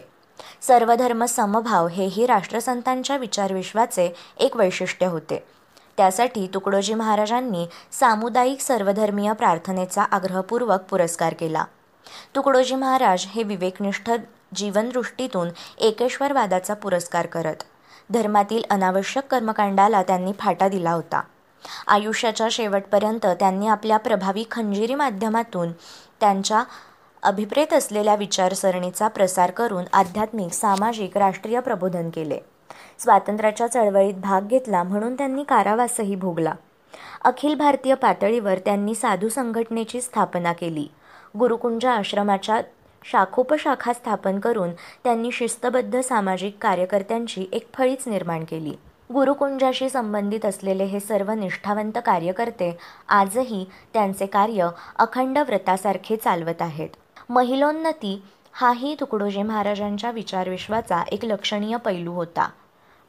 सर्वधर्म 0.62 1.26
समभाव 1.26 1.88
हेही 1.88 2.26
राष्ट्रसंतांच्या 2.26 3.18
विचारविश्वाचे 3.18 4.16
एक 4.38 4.58
वैशिष्ट्य 4.58 5.06
होते. 5.06 5.44
त्यासाठी 6.00 6.48
तुकडोजी 6.54 6.94
महाराजांनी 6.94 7.66
सामुदायिक 7.92 8.60
सर्वधर्मीय 8.62 9.34
प्रार्थनेचा 9.34 10.02
आग्रहपूर्वक 10.02 10.82
पुरस्कार 10.82 11.34
केला. 11.34 11.64
तुकडोजी 12.36 12.76
महाराज 12.76 13.26
हे 13.28 13.44
विवेकनिष्ठ 13.44 14.12
जीवनदृष्टीतून 14.56 15.50
एकेश्वरवादाचा 15.78 16.74
पुरस्कार 16.74 17.26
करत 17.26 17.64
धर्मातील 18.10 18.64
अनावश्यक 18.70 19.26
कर्मकांडाला 19.26 20.04
त्यांनी 20.04 20.32
फाटा 20.40 20.68
दिला 20.68 20.92
होता. 20.92 21.22
आयुष्याच्या 21.88 22.48
शेवटपर्यंत 22.52 23.26
त्यांनी 23.26 23.68
आपल्या 23.68 23.98
प्रभावी 23.98 24.44
खंजिरी 24.52 24.96
माध्यमातून 24.96 25.72
त्यांच्या 26.20 26.64
अभिप्रेत 27.24 27.74
असलेल्या 27.74 28.16
विचारसरणीचा 28.16 29.08
प्रसार 29.08 29.52
करून 29.52 29.84
आध्यात्मिक 29.94 30.54
सामाजिक 30.54 31.18
राष्ट्रीय 31.18 31.60
प्रबोधन 31.60 32.10
केले. 32.10 32.40
स्वातंत्र्याच्या 33.00 33.68
चळवळीत 33.68 34.14
भाग 34.14 34.48
घेतला 34.48 34.84
म्हणून 34.84 35.14
त्यांनी 35.14 35.44
कारावासही 35.44 36.16
भोगला. 36.16 36.54
अखिल 37.22 37.56
भारतीय 37.56 37.94
पातळीवर 37.94 38.58
त्यांनी 38.58 38.96
साधू 38.96 39.30
संघटनेची 39.30 40.02
स्थापना 40.02 40.54
केली. 40.54 40.88
गुरुकुंज 41.40 41.86
आश्रमाच्या 41.86 42.62
शाखोपशाखा 43.04 43.94
स्थापन 43.94 44.40
करून 44.40 44.70
त्यांनी 45.04 45.32
शिस्तबद्ध 45.32 46.02
सामाजिक 46.02 46.58
कार्यकर्त्यांची 46.62 47.46
एक 47.52 47.68
फळीच 47.74 48.08
निर्माण 48.08 48.44
केली. 48.44 48.74
गुरुकुंजाशी 49.14 49.90
संबंधित 49.90 50.46
असलेले 50.46 50.84
हे 50.84 51.00
सर्व 51.00 51.32
निष्ठावंत 51.32 51.98
कार्यकर्ते 52.06 52.78
आजही 53.10 53.66
त्यांचे 53.94 54.26
कार्य 54.26 54.70
अखंड 54.96 55.38
व्रतासारखे 55.38 56.16
चालवत 56.16 56.62
आहेत. 56.62 56.90
महिलोन्नती 57.30 58.24
हाही 58.52 58.96
तुकडोजी 59.00 59.42
महाराजांच्या 59.42 60.12
विचारविश्वाचा 60.12 61.04
एक 61.12 61.26
लक्षणीय 61.26 61.78
पैलू 61.78 62.14
होता. 62.14 62.50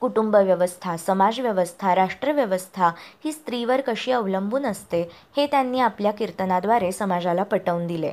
कुटुंब 0.01 0.37
व्यवस्था 0.37 0.97
समाजव्यवस्था 0.97 1.95
राष्ट्रव्यवस्था 1.95 2.91
ही 3.25 3.33
स्त्रीवर 3.33 3.81
कशी 3.81 4.13
अवलंबून 4.13 4.67
असते 4.67 5.03
हे 5.37 5.47
त्यांनी 5.47 5.81
आपल्या 5.81 6.13
कीर्तनाद्वारे 6.13 6.93
समाजाला 6.93 7.43
पटवून 7.43 7.87
दिले. 7.87 8.13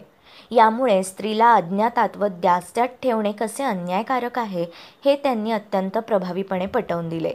यामुळे 0.52 1.04
स्त्रीला 1.04 1.54
अज्ञातात 1.54 2.18
व 2.18 2.28
द्यास्त्यात 2.28 2.88
ठेवणे 3.04 3.32
कसे 3.32 3.64
अन्यायकारक 3.64 4.40
आहे 4.40 4.66
हे 5.06 5.16
त्यांनी 5.16 5.52
अत्यंत 5.52 5.98
प्रभावीपणे 5.98 6.66
पटवून 6.66 7.10
दिले. 7.10 7.34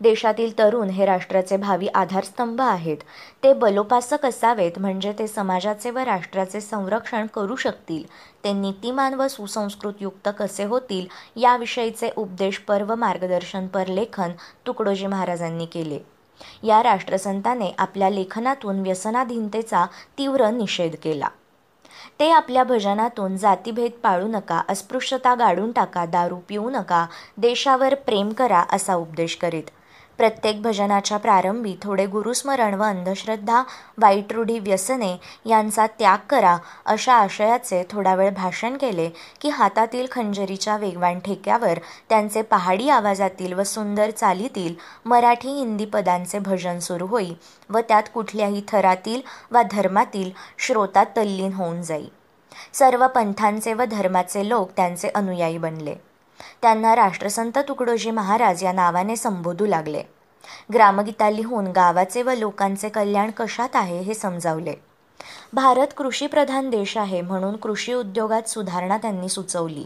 देशातील 0.00 0.58
तरुण 0.58 0.88
हे 0.88 1.04
राष्ट्राचे 1.04 1.56
भावी 1.56 1.86
आधारस्तंभ 1.86 2.60
आहेत. 2.60 2.96
ते 3.42 3.52
बलोपासक 3.52 4.26
असावेत 4.26 4.78
म्हणजे 4.78 5.12
ते 5.12 5.26
समाजाचे 5.26 5.90
व 5.90 5.98
राष्ट्राचे 5.98 6.60
संरक्षण 6.60 7.26
करू 7.26 7.56
शकतील. 7.56 8.02
ते 8.44 8.52
नीतिमान 8.52 9.14
व 9.14 9.28
सुसंस्कृतयुक्त 9.28 10.28
कसे 10.38 10.64
होतील 10.64 11.06
याविषयीचे 11.40 12.10
उपदेशपर 12.16 12.82
व 12.82 12.94
मार्गदर्शनपर 12.94 13.86
लेखन 13.86 14.30
तुकडोजी 14.66 15.06
महाराजांनी 15.06 15.66
केले. 15.66 15.98
या 16.62 16.82
राष्ट्रसंताने 16.82 17.72
आपल्या 17.78 18.10
लेखनातून 18.10 18.80
व्यसनाधीनतेचा 18.80 19.86
तीव्र 20.18 20.50
निषेध 20.50 20.94
केला. 21.02 21.28
ते 22.20 22.30
आपल्या 22.30 22.62
भजनातून 22.64 23.36
जातीभेद 23.36 23.92
पाळू 24.02 24.26
नका 24.28 24.60
अस्पृश्यता 24.68 25.34
गाडून 25.34 25.72
टाका 25.72 26.04
दारू 26.06 26.36
पिऊ 26.48 26.70
नका 26.70 27.06
देशावर 27.38 27.94
प्रेम 27.94 28.32
करा 28.32 28.64
असा 28.72 28.94
उपदेश 28.94 29.36
करीत. 29.36 29.62
प्रत्येक 30.18 30.62
भजनाच्या 30.62 31.18
प्रारंभी 31.18 31.76
थोडे 31.82 32.06
गुरुस्मरण 32.06 32.74
व 32.74 32.82
अंधश्रद्धा 32.82 33.62
वाईट 33.98 34.32
रूढी 34.32 34.58
व्यसने 34.58 35.16
यांचा 35.46 35.86
त्याग 35.98 36.18
करा 36.30 36.56
अशा 36.86 37.14
आशयाचे 37.14 37.82
थोडा 37.90 38.14
वेळ 38.14 38.30
भाषण 38.30 38.76
केले 38.76 39.08
की 39.40 39.48
हातातील 39.48 40.06
खंजरीच्या 40.10 40.76
वेगवान 40.76 41.18
ठेक्यावर 41.18 41.78
त्यांचे 42.08 42.42
पहाडी 42.42 42.88
आवाजातील 42.88 43.52
व 43.52 43.62
सुंदर 43.62 44.10
चालीतील 44.10 44.74
मराठी 45.04 45.48
हिंदी 45.48 45.84
पदांचे 45.84 46.38
भजन 46.38 46.78
सुरू 46.78 47.06
होई 47.06 47.30
व 47.70 47.78
त्यात 47.78 48.02
कुठल्याही 48.14 48.62
थरातील 48.68 49.20
वा 49.50 49.62
धर्मातील 49.70 50.30
श्रोता 50.58 51.04
तल्लीन 51.04 51.52
होऊन 51.52 51.82
जाई. 51.82 52.06
सर्व 52.72 53.06
पंथांचे 53.06 53.72
व 53.72 53.84
धर्माचे 53.84 54.48
लोक 54.48 54.70
त्यांचे 54.76 55.08
अनुयायी 55.08 55.58
बनले. 55.58 55.94
त्यांना 56.62 56.96
राष्ट्रसंत 56.96 57.58
तुकडोजी 57.68 58.10
महाराज 58.10 58.64
या 58.64 58.72
नावाने 58.72 59.16
संबोधू 59.16 59.66
लागले. 59.66 60.02
ग्रामगीता 60.74 61.30
लिहून 61.30 61.66
गावाचे 61.66 62.22
व 62.22 62.30
लोकांचे 62.30 62.88
कल्याण 62.88 63.30
कशात 63.36 63.68
आहे 63.74 64.00
हे 64.00 64.14
समजावले. 64.14 64.74
भारत 65.52 65.86
कृषीप्रधान 65.96 66.70
देश 66.70 66.96
आहे 66.96 67.20
म्हणून 67.20 67.56
कृषी 67.56 67.92
उद्योगात 67.92 68.48
सुधारणा 68.48 68.96
त्यांनी 68.96 69.28
सुचवली. 69.28 69.84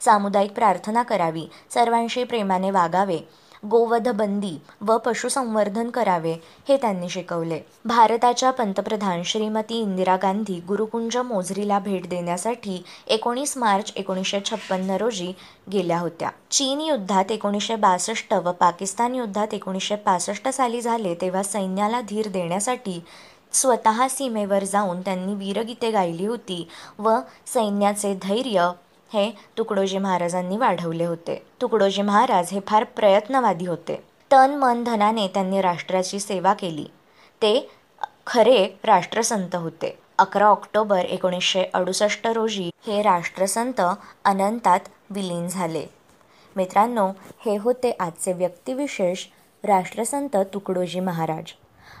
सामुदायिक 0.00 0.52
प्रार्थना 0.52 1.02
करावी 1.02 1.46
सर्वांशी 1.74 2.24
प्रेमाने 2.24 2.70
वागावे 2.70 3.18
गोवध 3.64 4.08
बंदी 4.08 4.56
व 4.80 4.96
पशुसंवर्धन 4.98 5.90
करावे 5.90 6.32
हे 6.68 6.76
त्यांनी 6.76 7.08
शिकवले. 7.08 7.60
भारताच्या 7.84 8.50
पंतप्रधान 8.50 9.22
श्रीमती 9.22 9.80
इंदिरा 9.80 10.16
गांधी 10.16 10.60
गुरुकुंज 10.68 11.16
मोझरीला 11.16 11.78
भेट 11.78 12.08
देण्यासाठी 12.08 12.82
एकोणीस 13.06 13.56
मार्च 13.56 13.92
एकोणीसशे 13.96 14.40
छप्पन्न 14.44 14.96
रोजी 14.96 15.32
गेल्या 15.72 15.98
होत्या. 15.98 16.30
चीन 16.50 16.80
युद्धात 16.80 17.32
एकोणीसशे 17.32 17.76
बासष्ट 17.76 18.34
व 18.34 18.52
पाकिस्तान 18.52 19.14
युद्धात 19.14 19.54
एकोणीसशे 19.54 19.96
पासष्ट 19.96 20.48
साली 20.48 20.80
झाले 20.80 21.14
तेव्हा 21.14 21.42
सैन्याला 21.42 22.00
धीर 22.00 22.28
देण्यासाठी 22.28 23.00
स्वतः 23.52 24.06
सीमेवर 24.08 24.64
जाऊन 24.64 25.00
त्यांनी 25.00 25.34
वीरगीते 25.34 25.90
गायली 25.90 26.26
होती 26.26 26.66
व 26.98 27.18
सैन्याचे 27.46 28.14
धैर्य 28.22 28.70
हे 29.12 29.30
तुकडोजी 29.58 29.98
महाराजांनी 29.98 30.56
वाढवले 30.56 31.04
होते. 31.04 31.42
तुकडोजी 31.60 32.02
महाराज 32.02 32.48
हे 32.52 32.60
फार 32.66 32.84
प्रयत्नवादी 32.84 33.66
होते. 33.66 33.96
तन 34.32 34.54
मन 34.54 34.84
धनाने 34.84 35.26
त्यांनी 35.28 35.60
राष्ट्राची 35.60 36.20
सेवा 36.20 36.54
केली. 36.54 36.86
ते 37.42 37.70
खरे 38.26 38.66
राष्ट्रसंत 38.84 39.54
होते. 39.54 39.98
अकरा 40.18 40.46
ऑक्टोबर 40.46 40.98
एकोणीसशे 40.98 41.64
अडुसष्ट 41.74 42.26
रोजी 42.26 42.70
हे 42.86 43.02
राष्ट्रसंत 43.02 43.80
अनंतात 44.24 44.80
विलीन 45.10 45.48
झाले. 45.48 45.84
मित्रांनो 46.56 47.08
हे 47.46 47.56
होते 47.56 47.96
आजचे 48.00 48.32
व्यक्तिविशेष 48.32 49.26
राष्ट्रसंत 49.64 50.36
तुकडोजी 50.54 51.00
महाराज. 51.00 51.52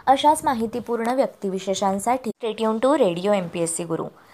अशाच 0.06 0.44
माहितीपूर्ण 0.44 1.08
व्यक्तिविशेषांसाठी 1.08 2.30
radio 2.42 2.78
to 2.78 2.98
radio 2.98 3.32
M 3.32 3.46
P 3.46 3.60
S 3.60 3.76
C 3.76 3.84
Guru 3.84 4.04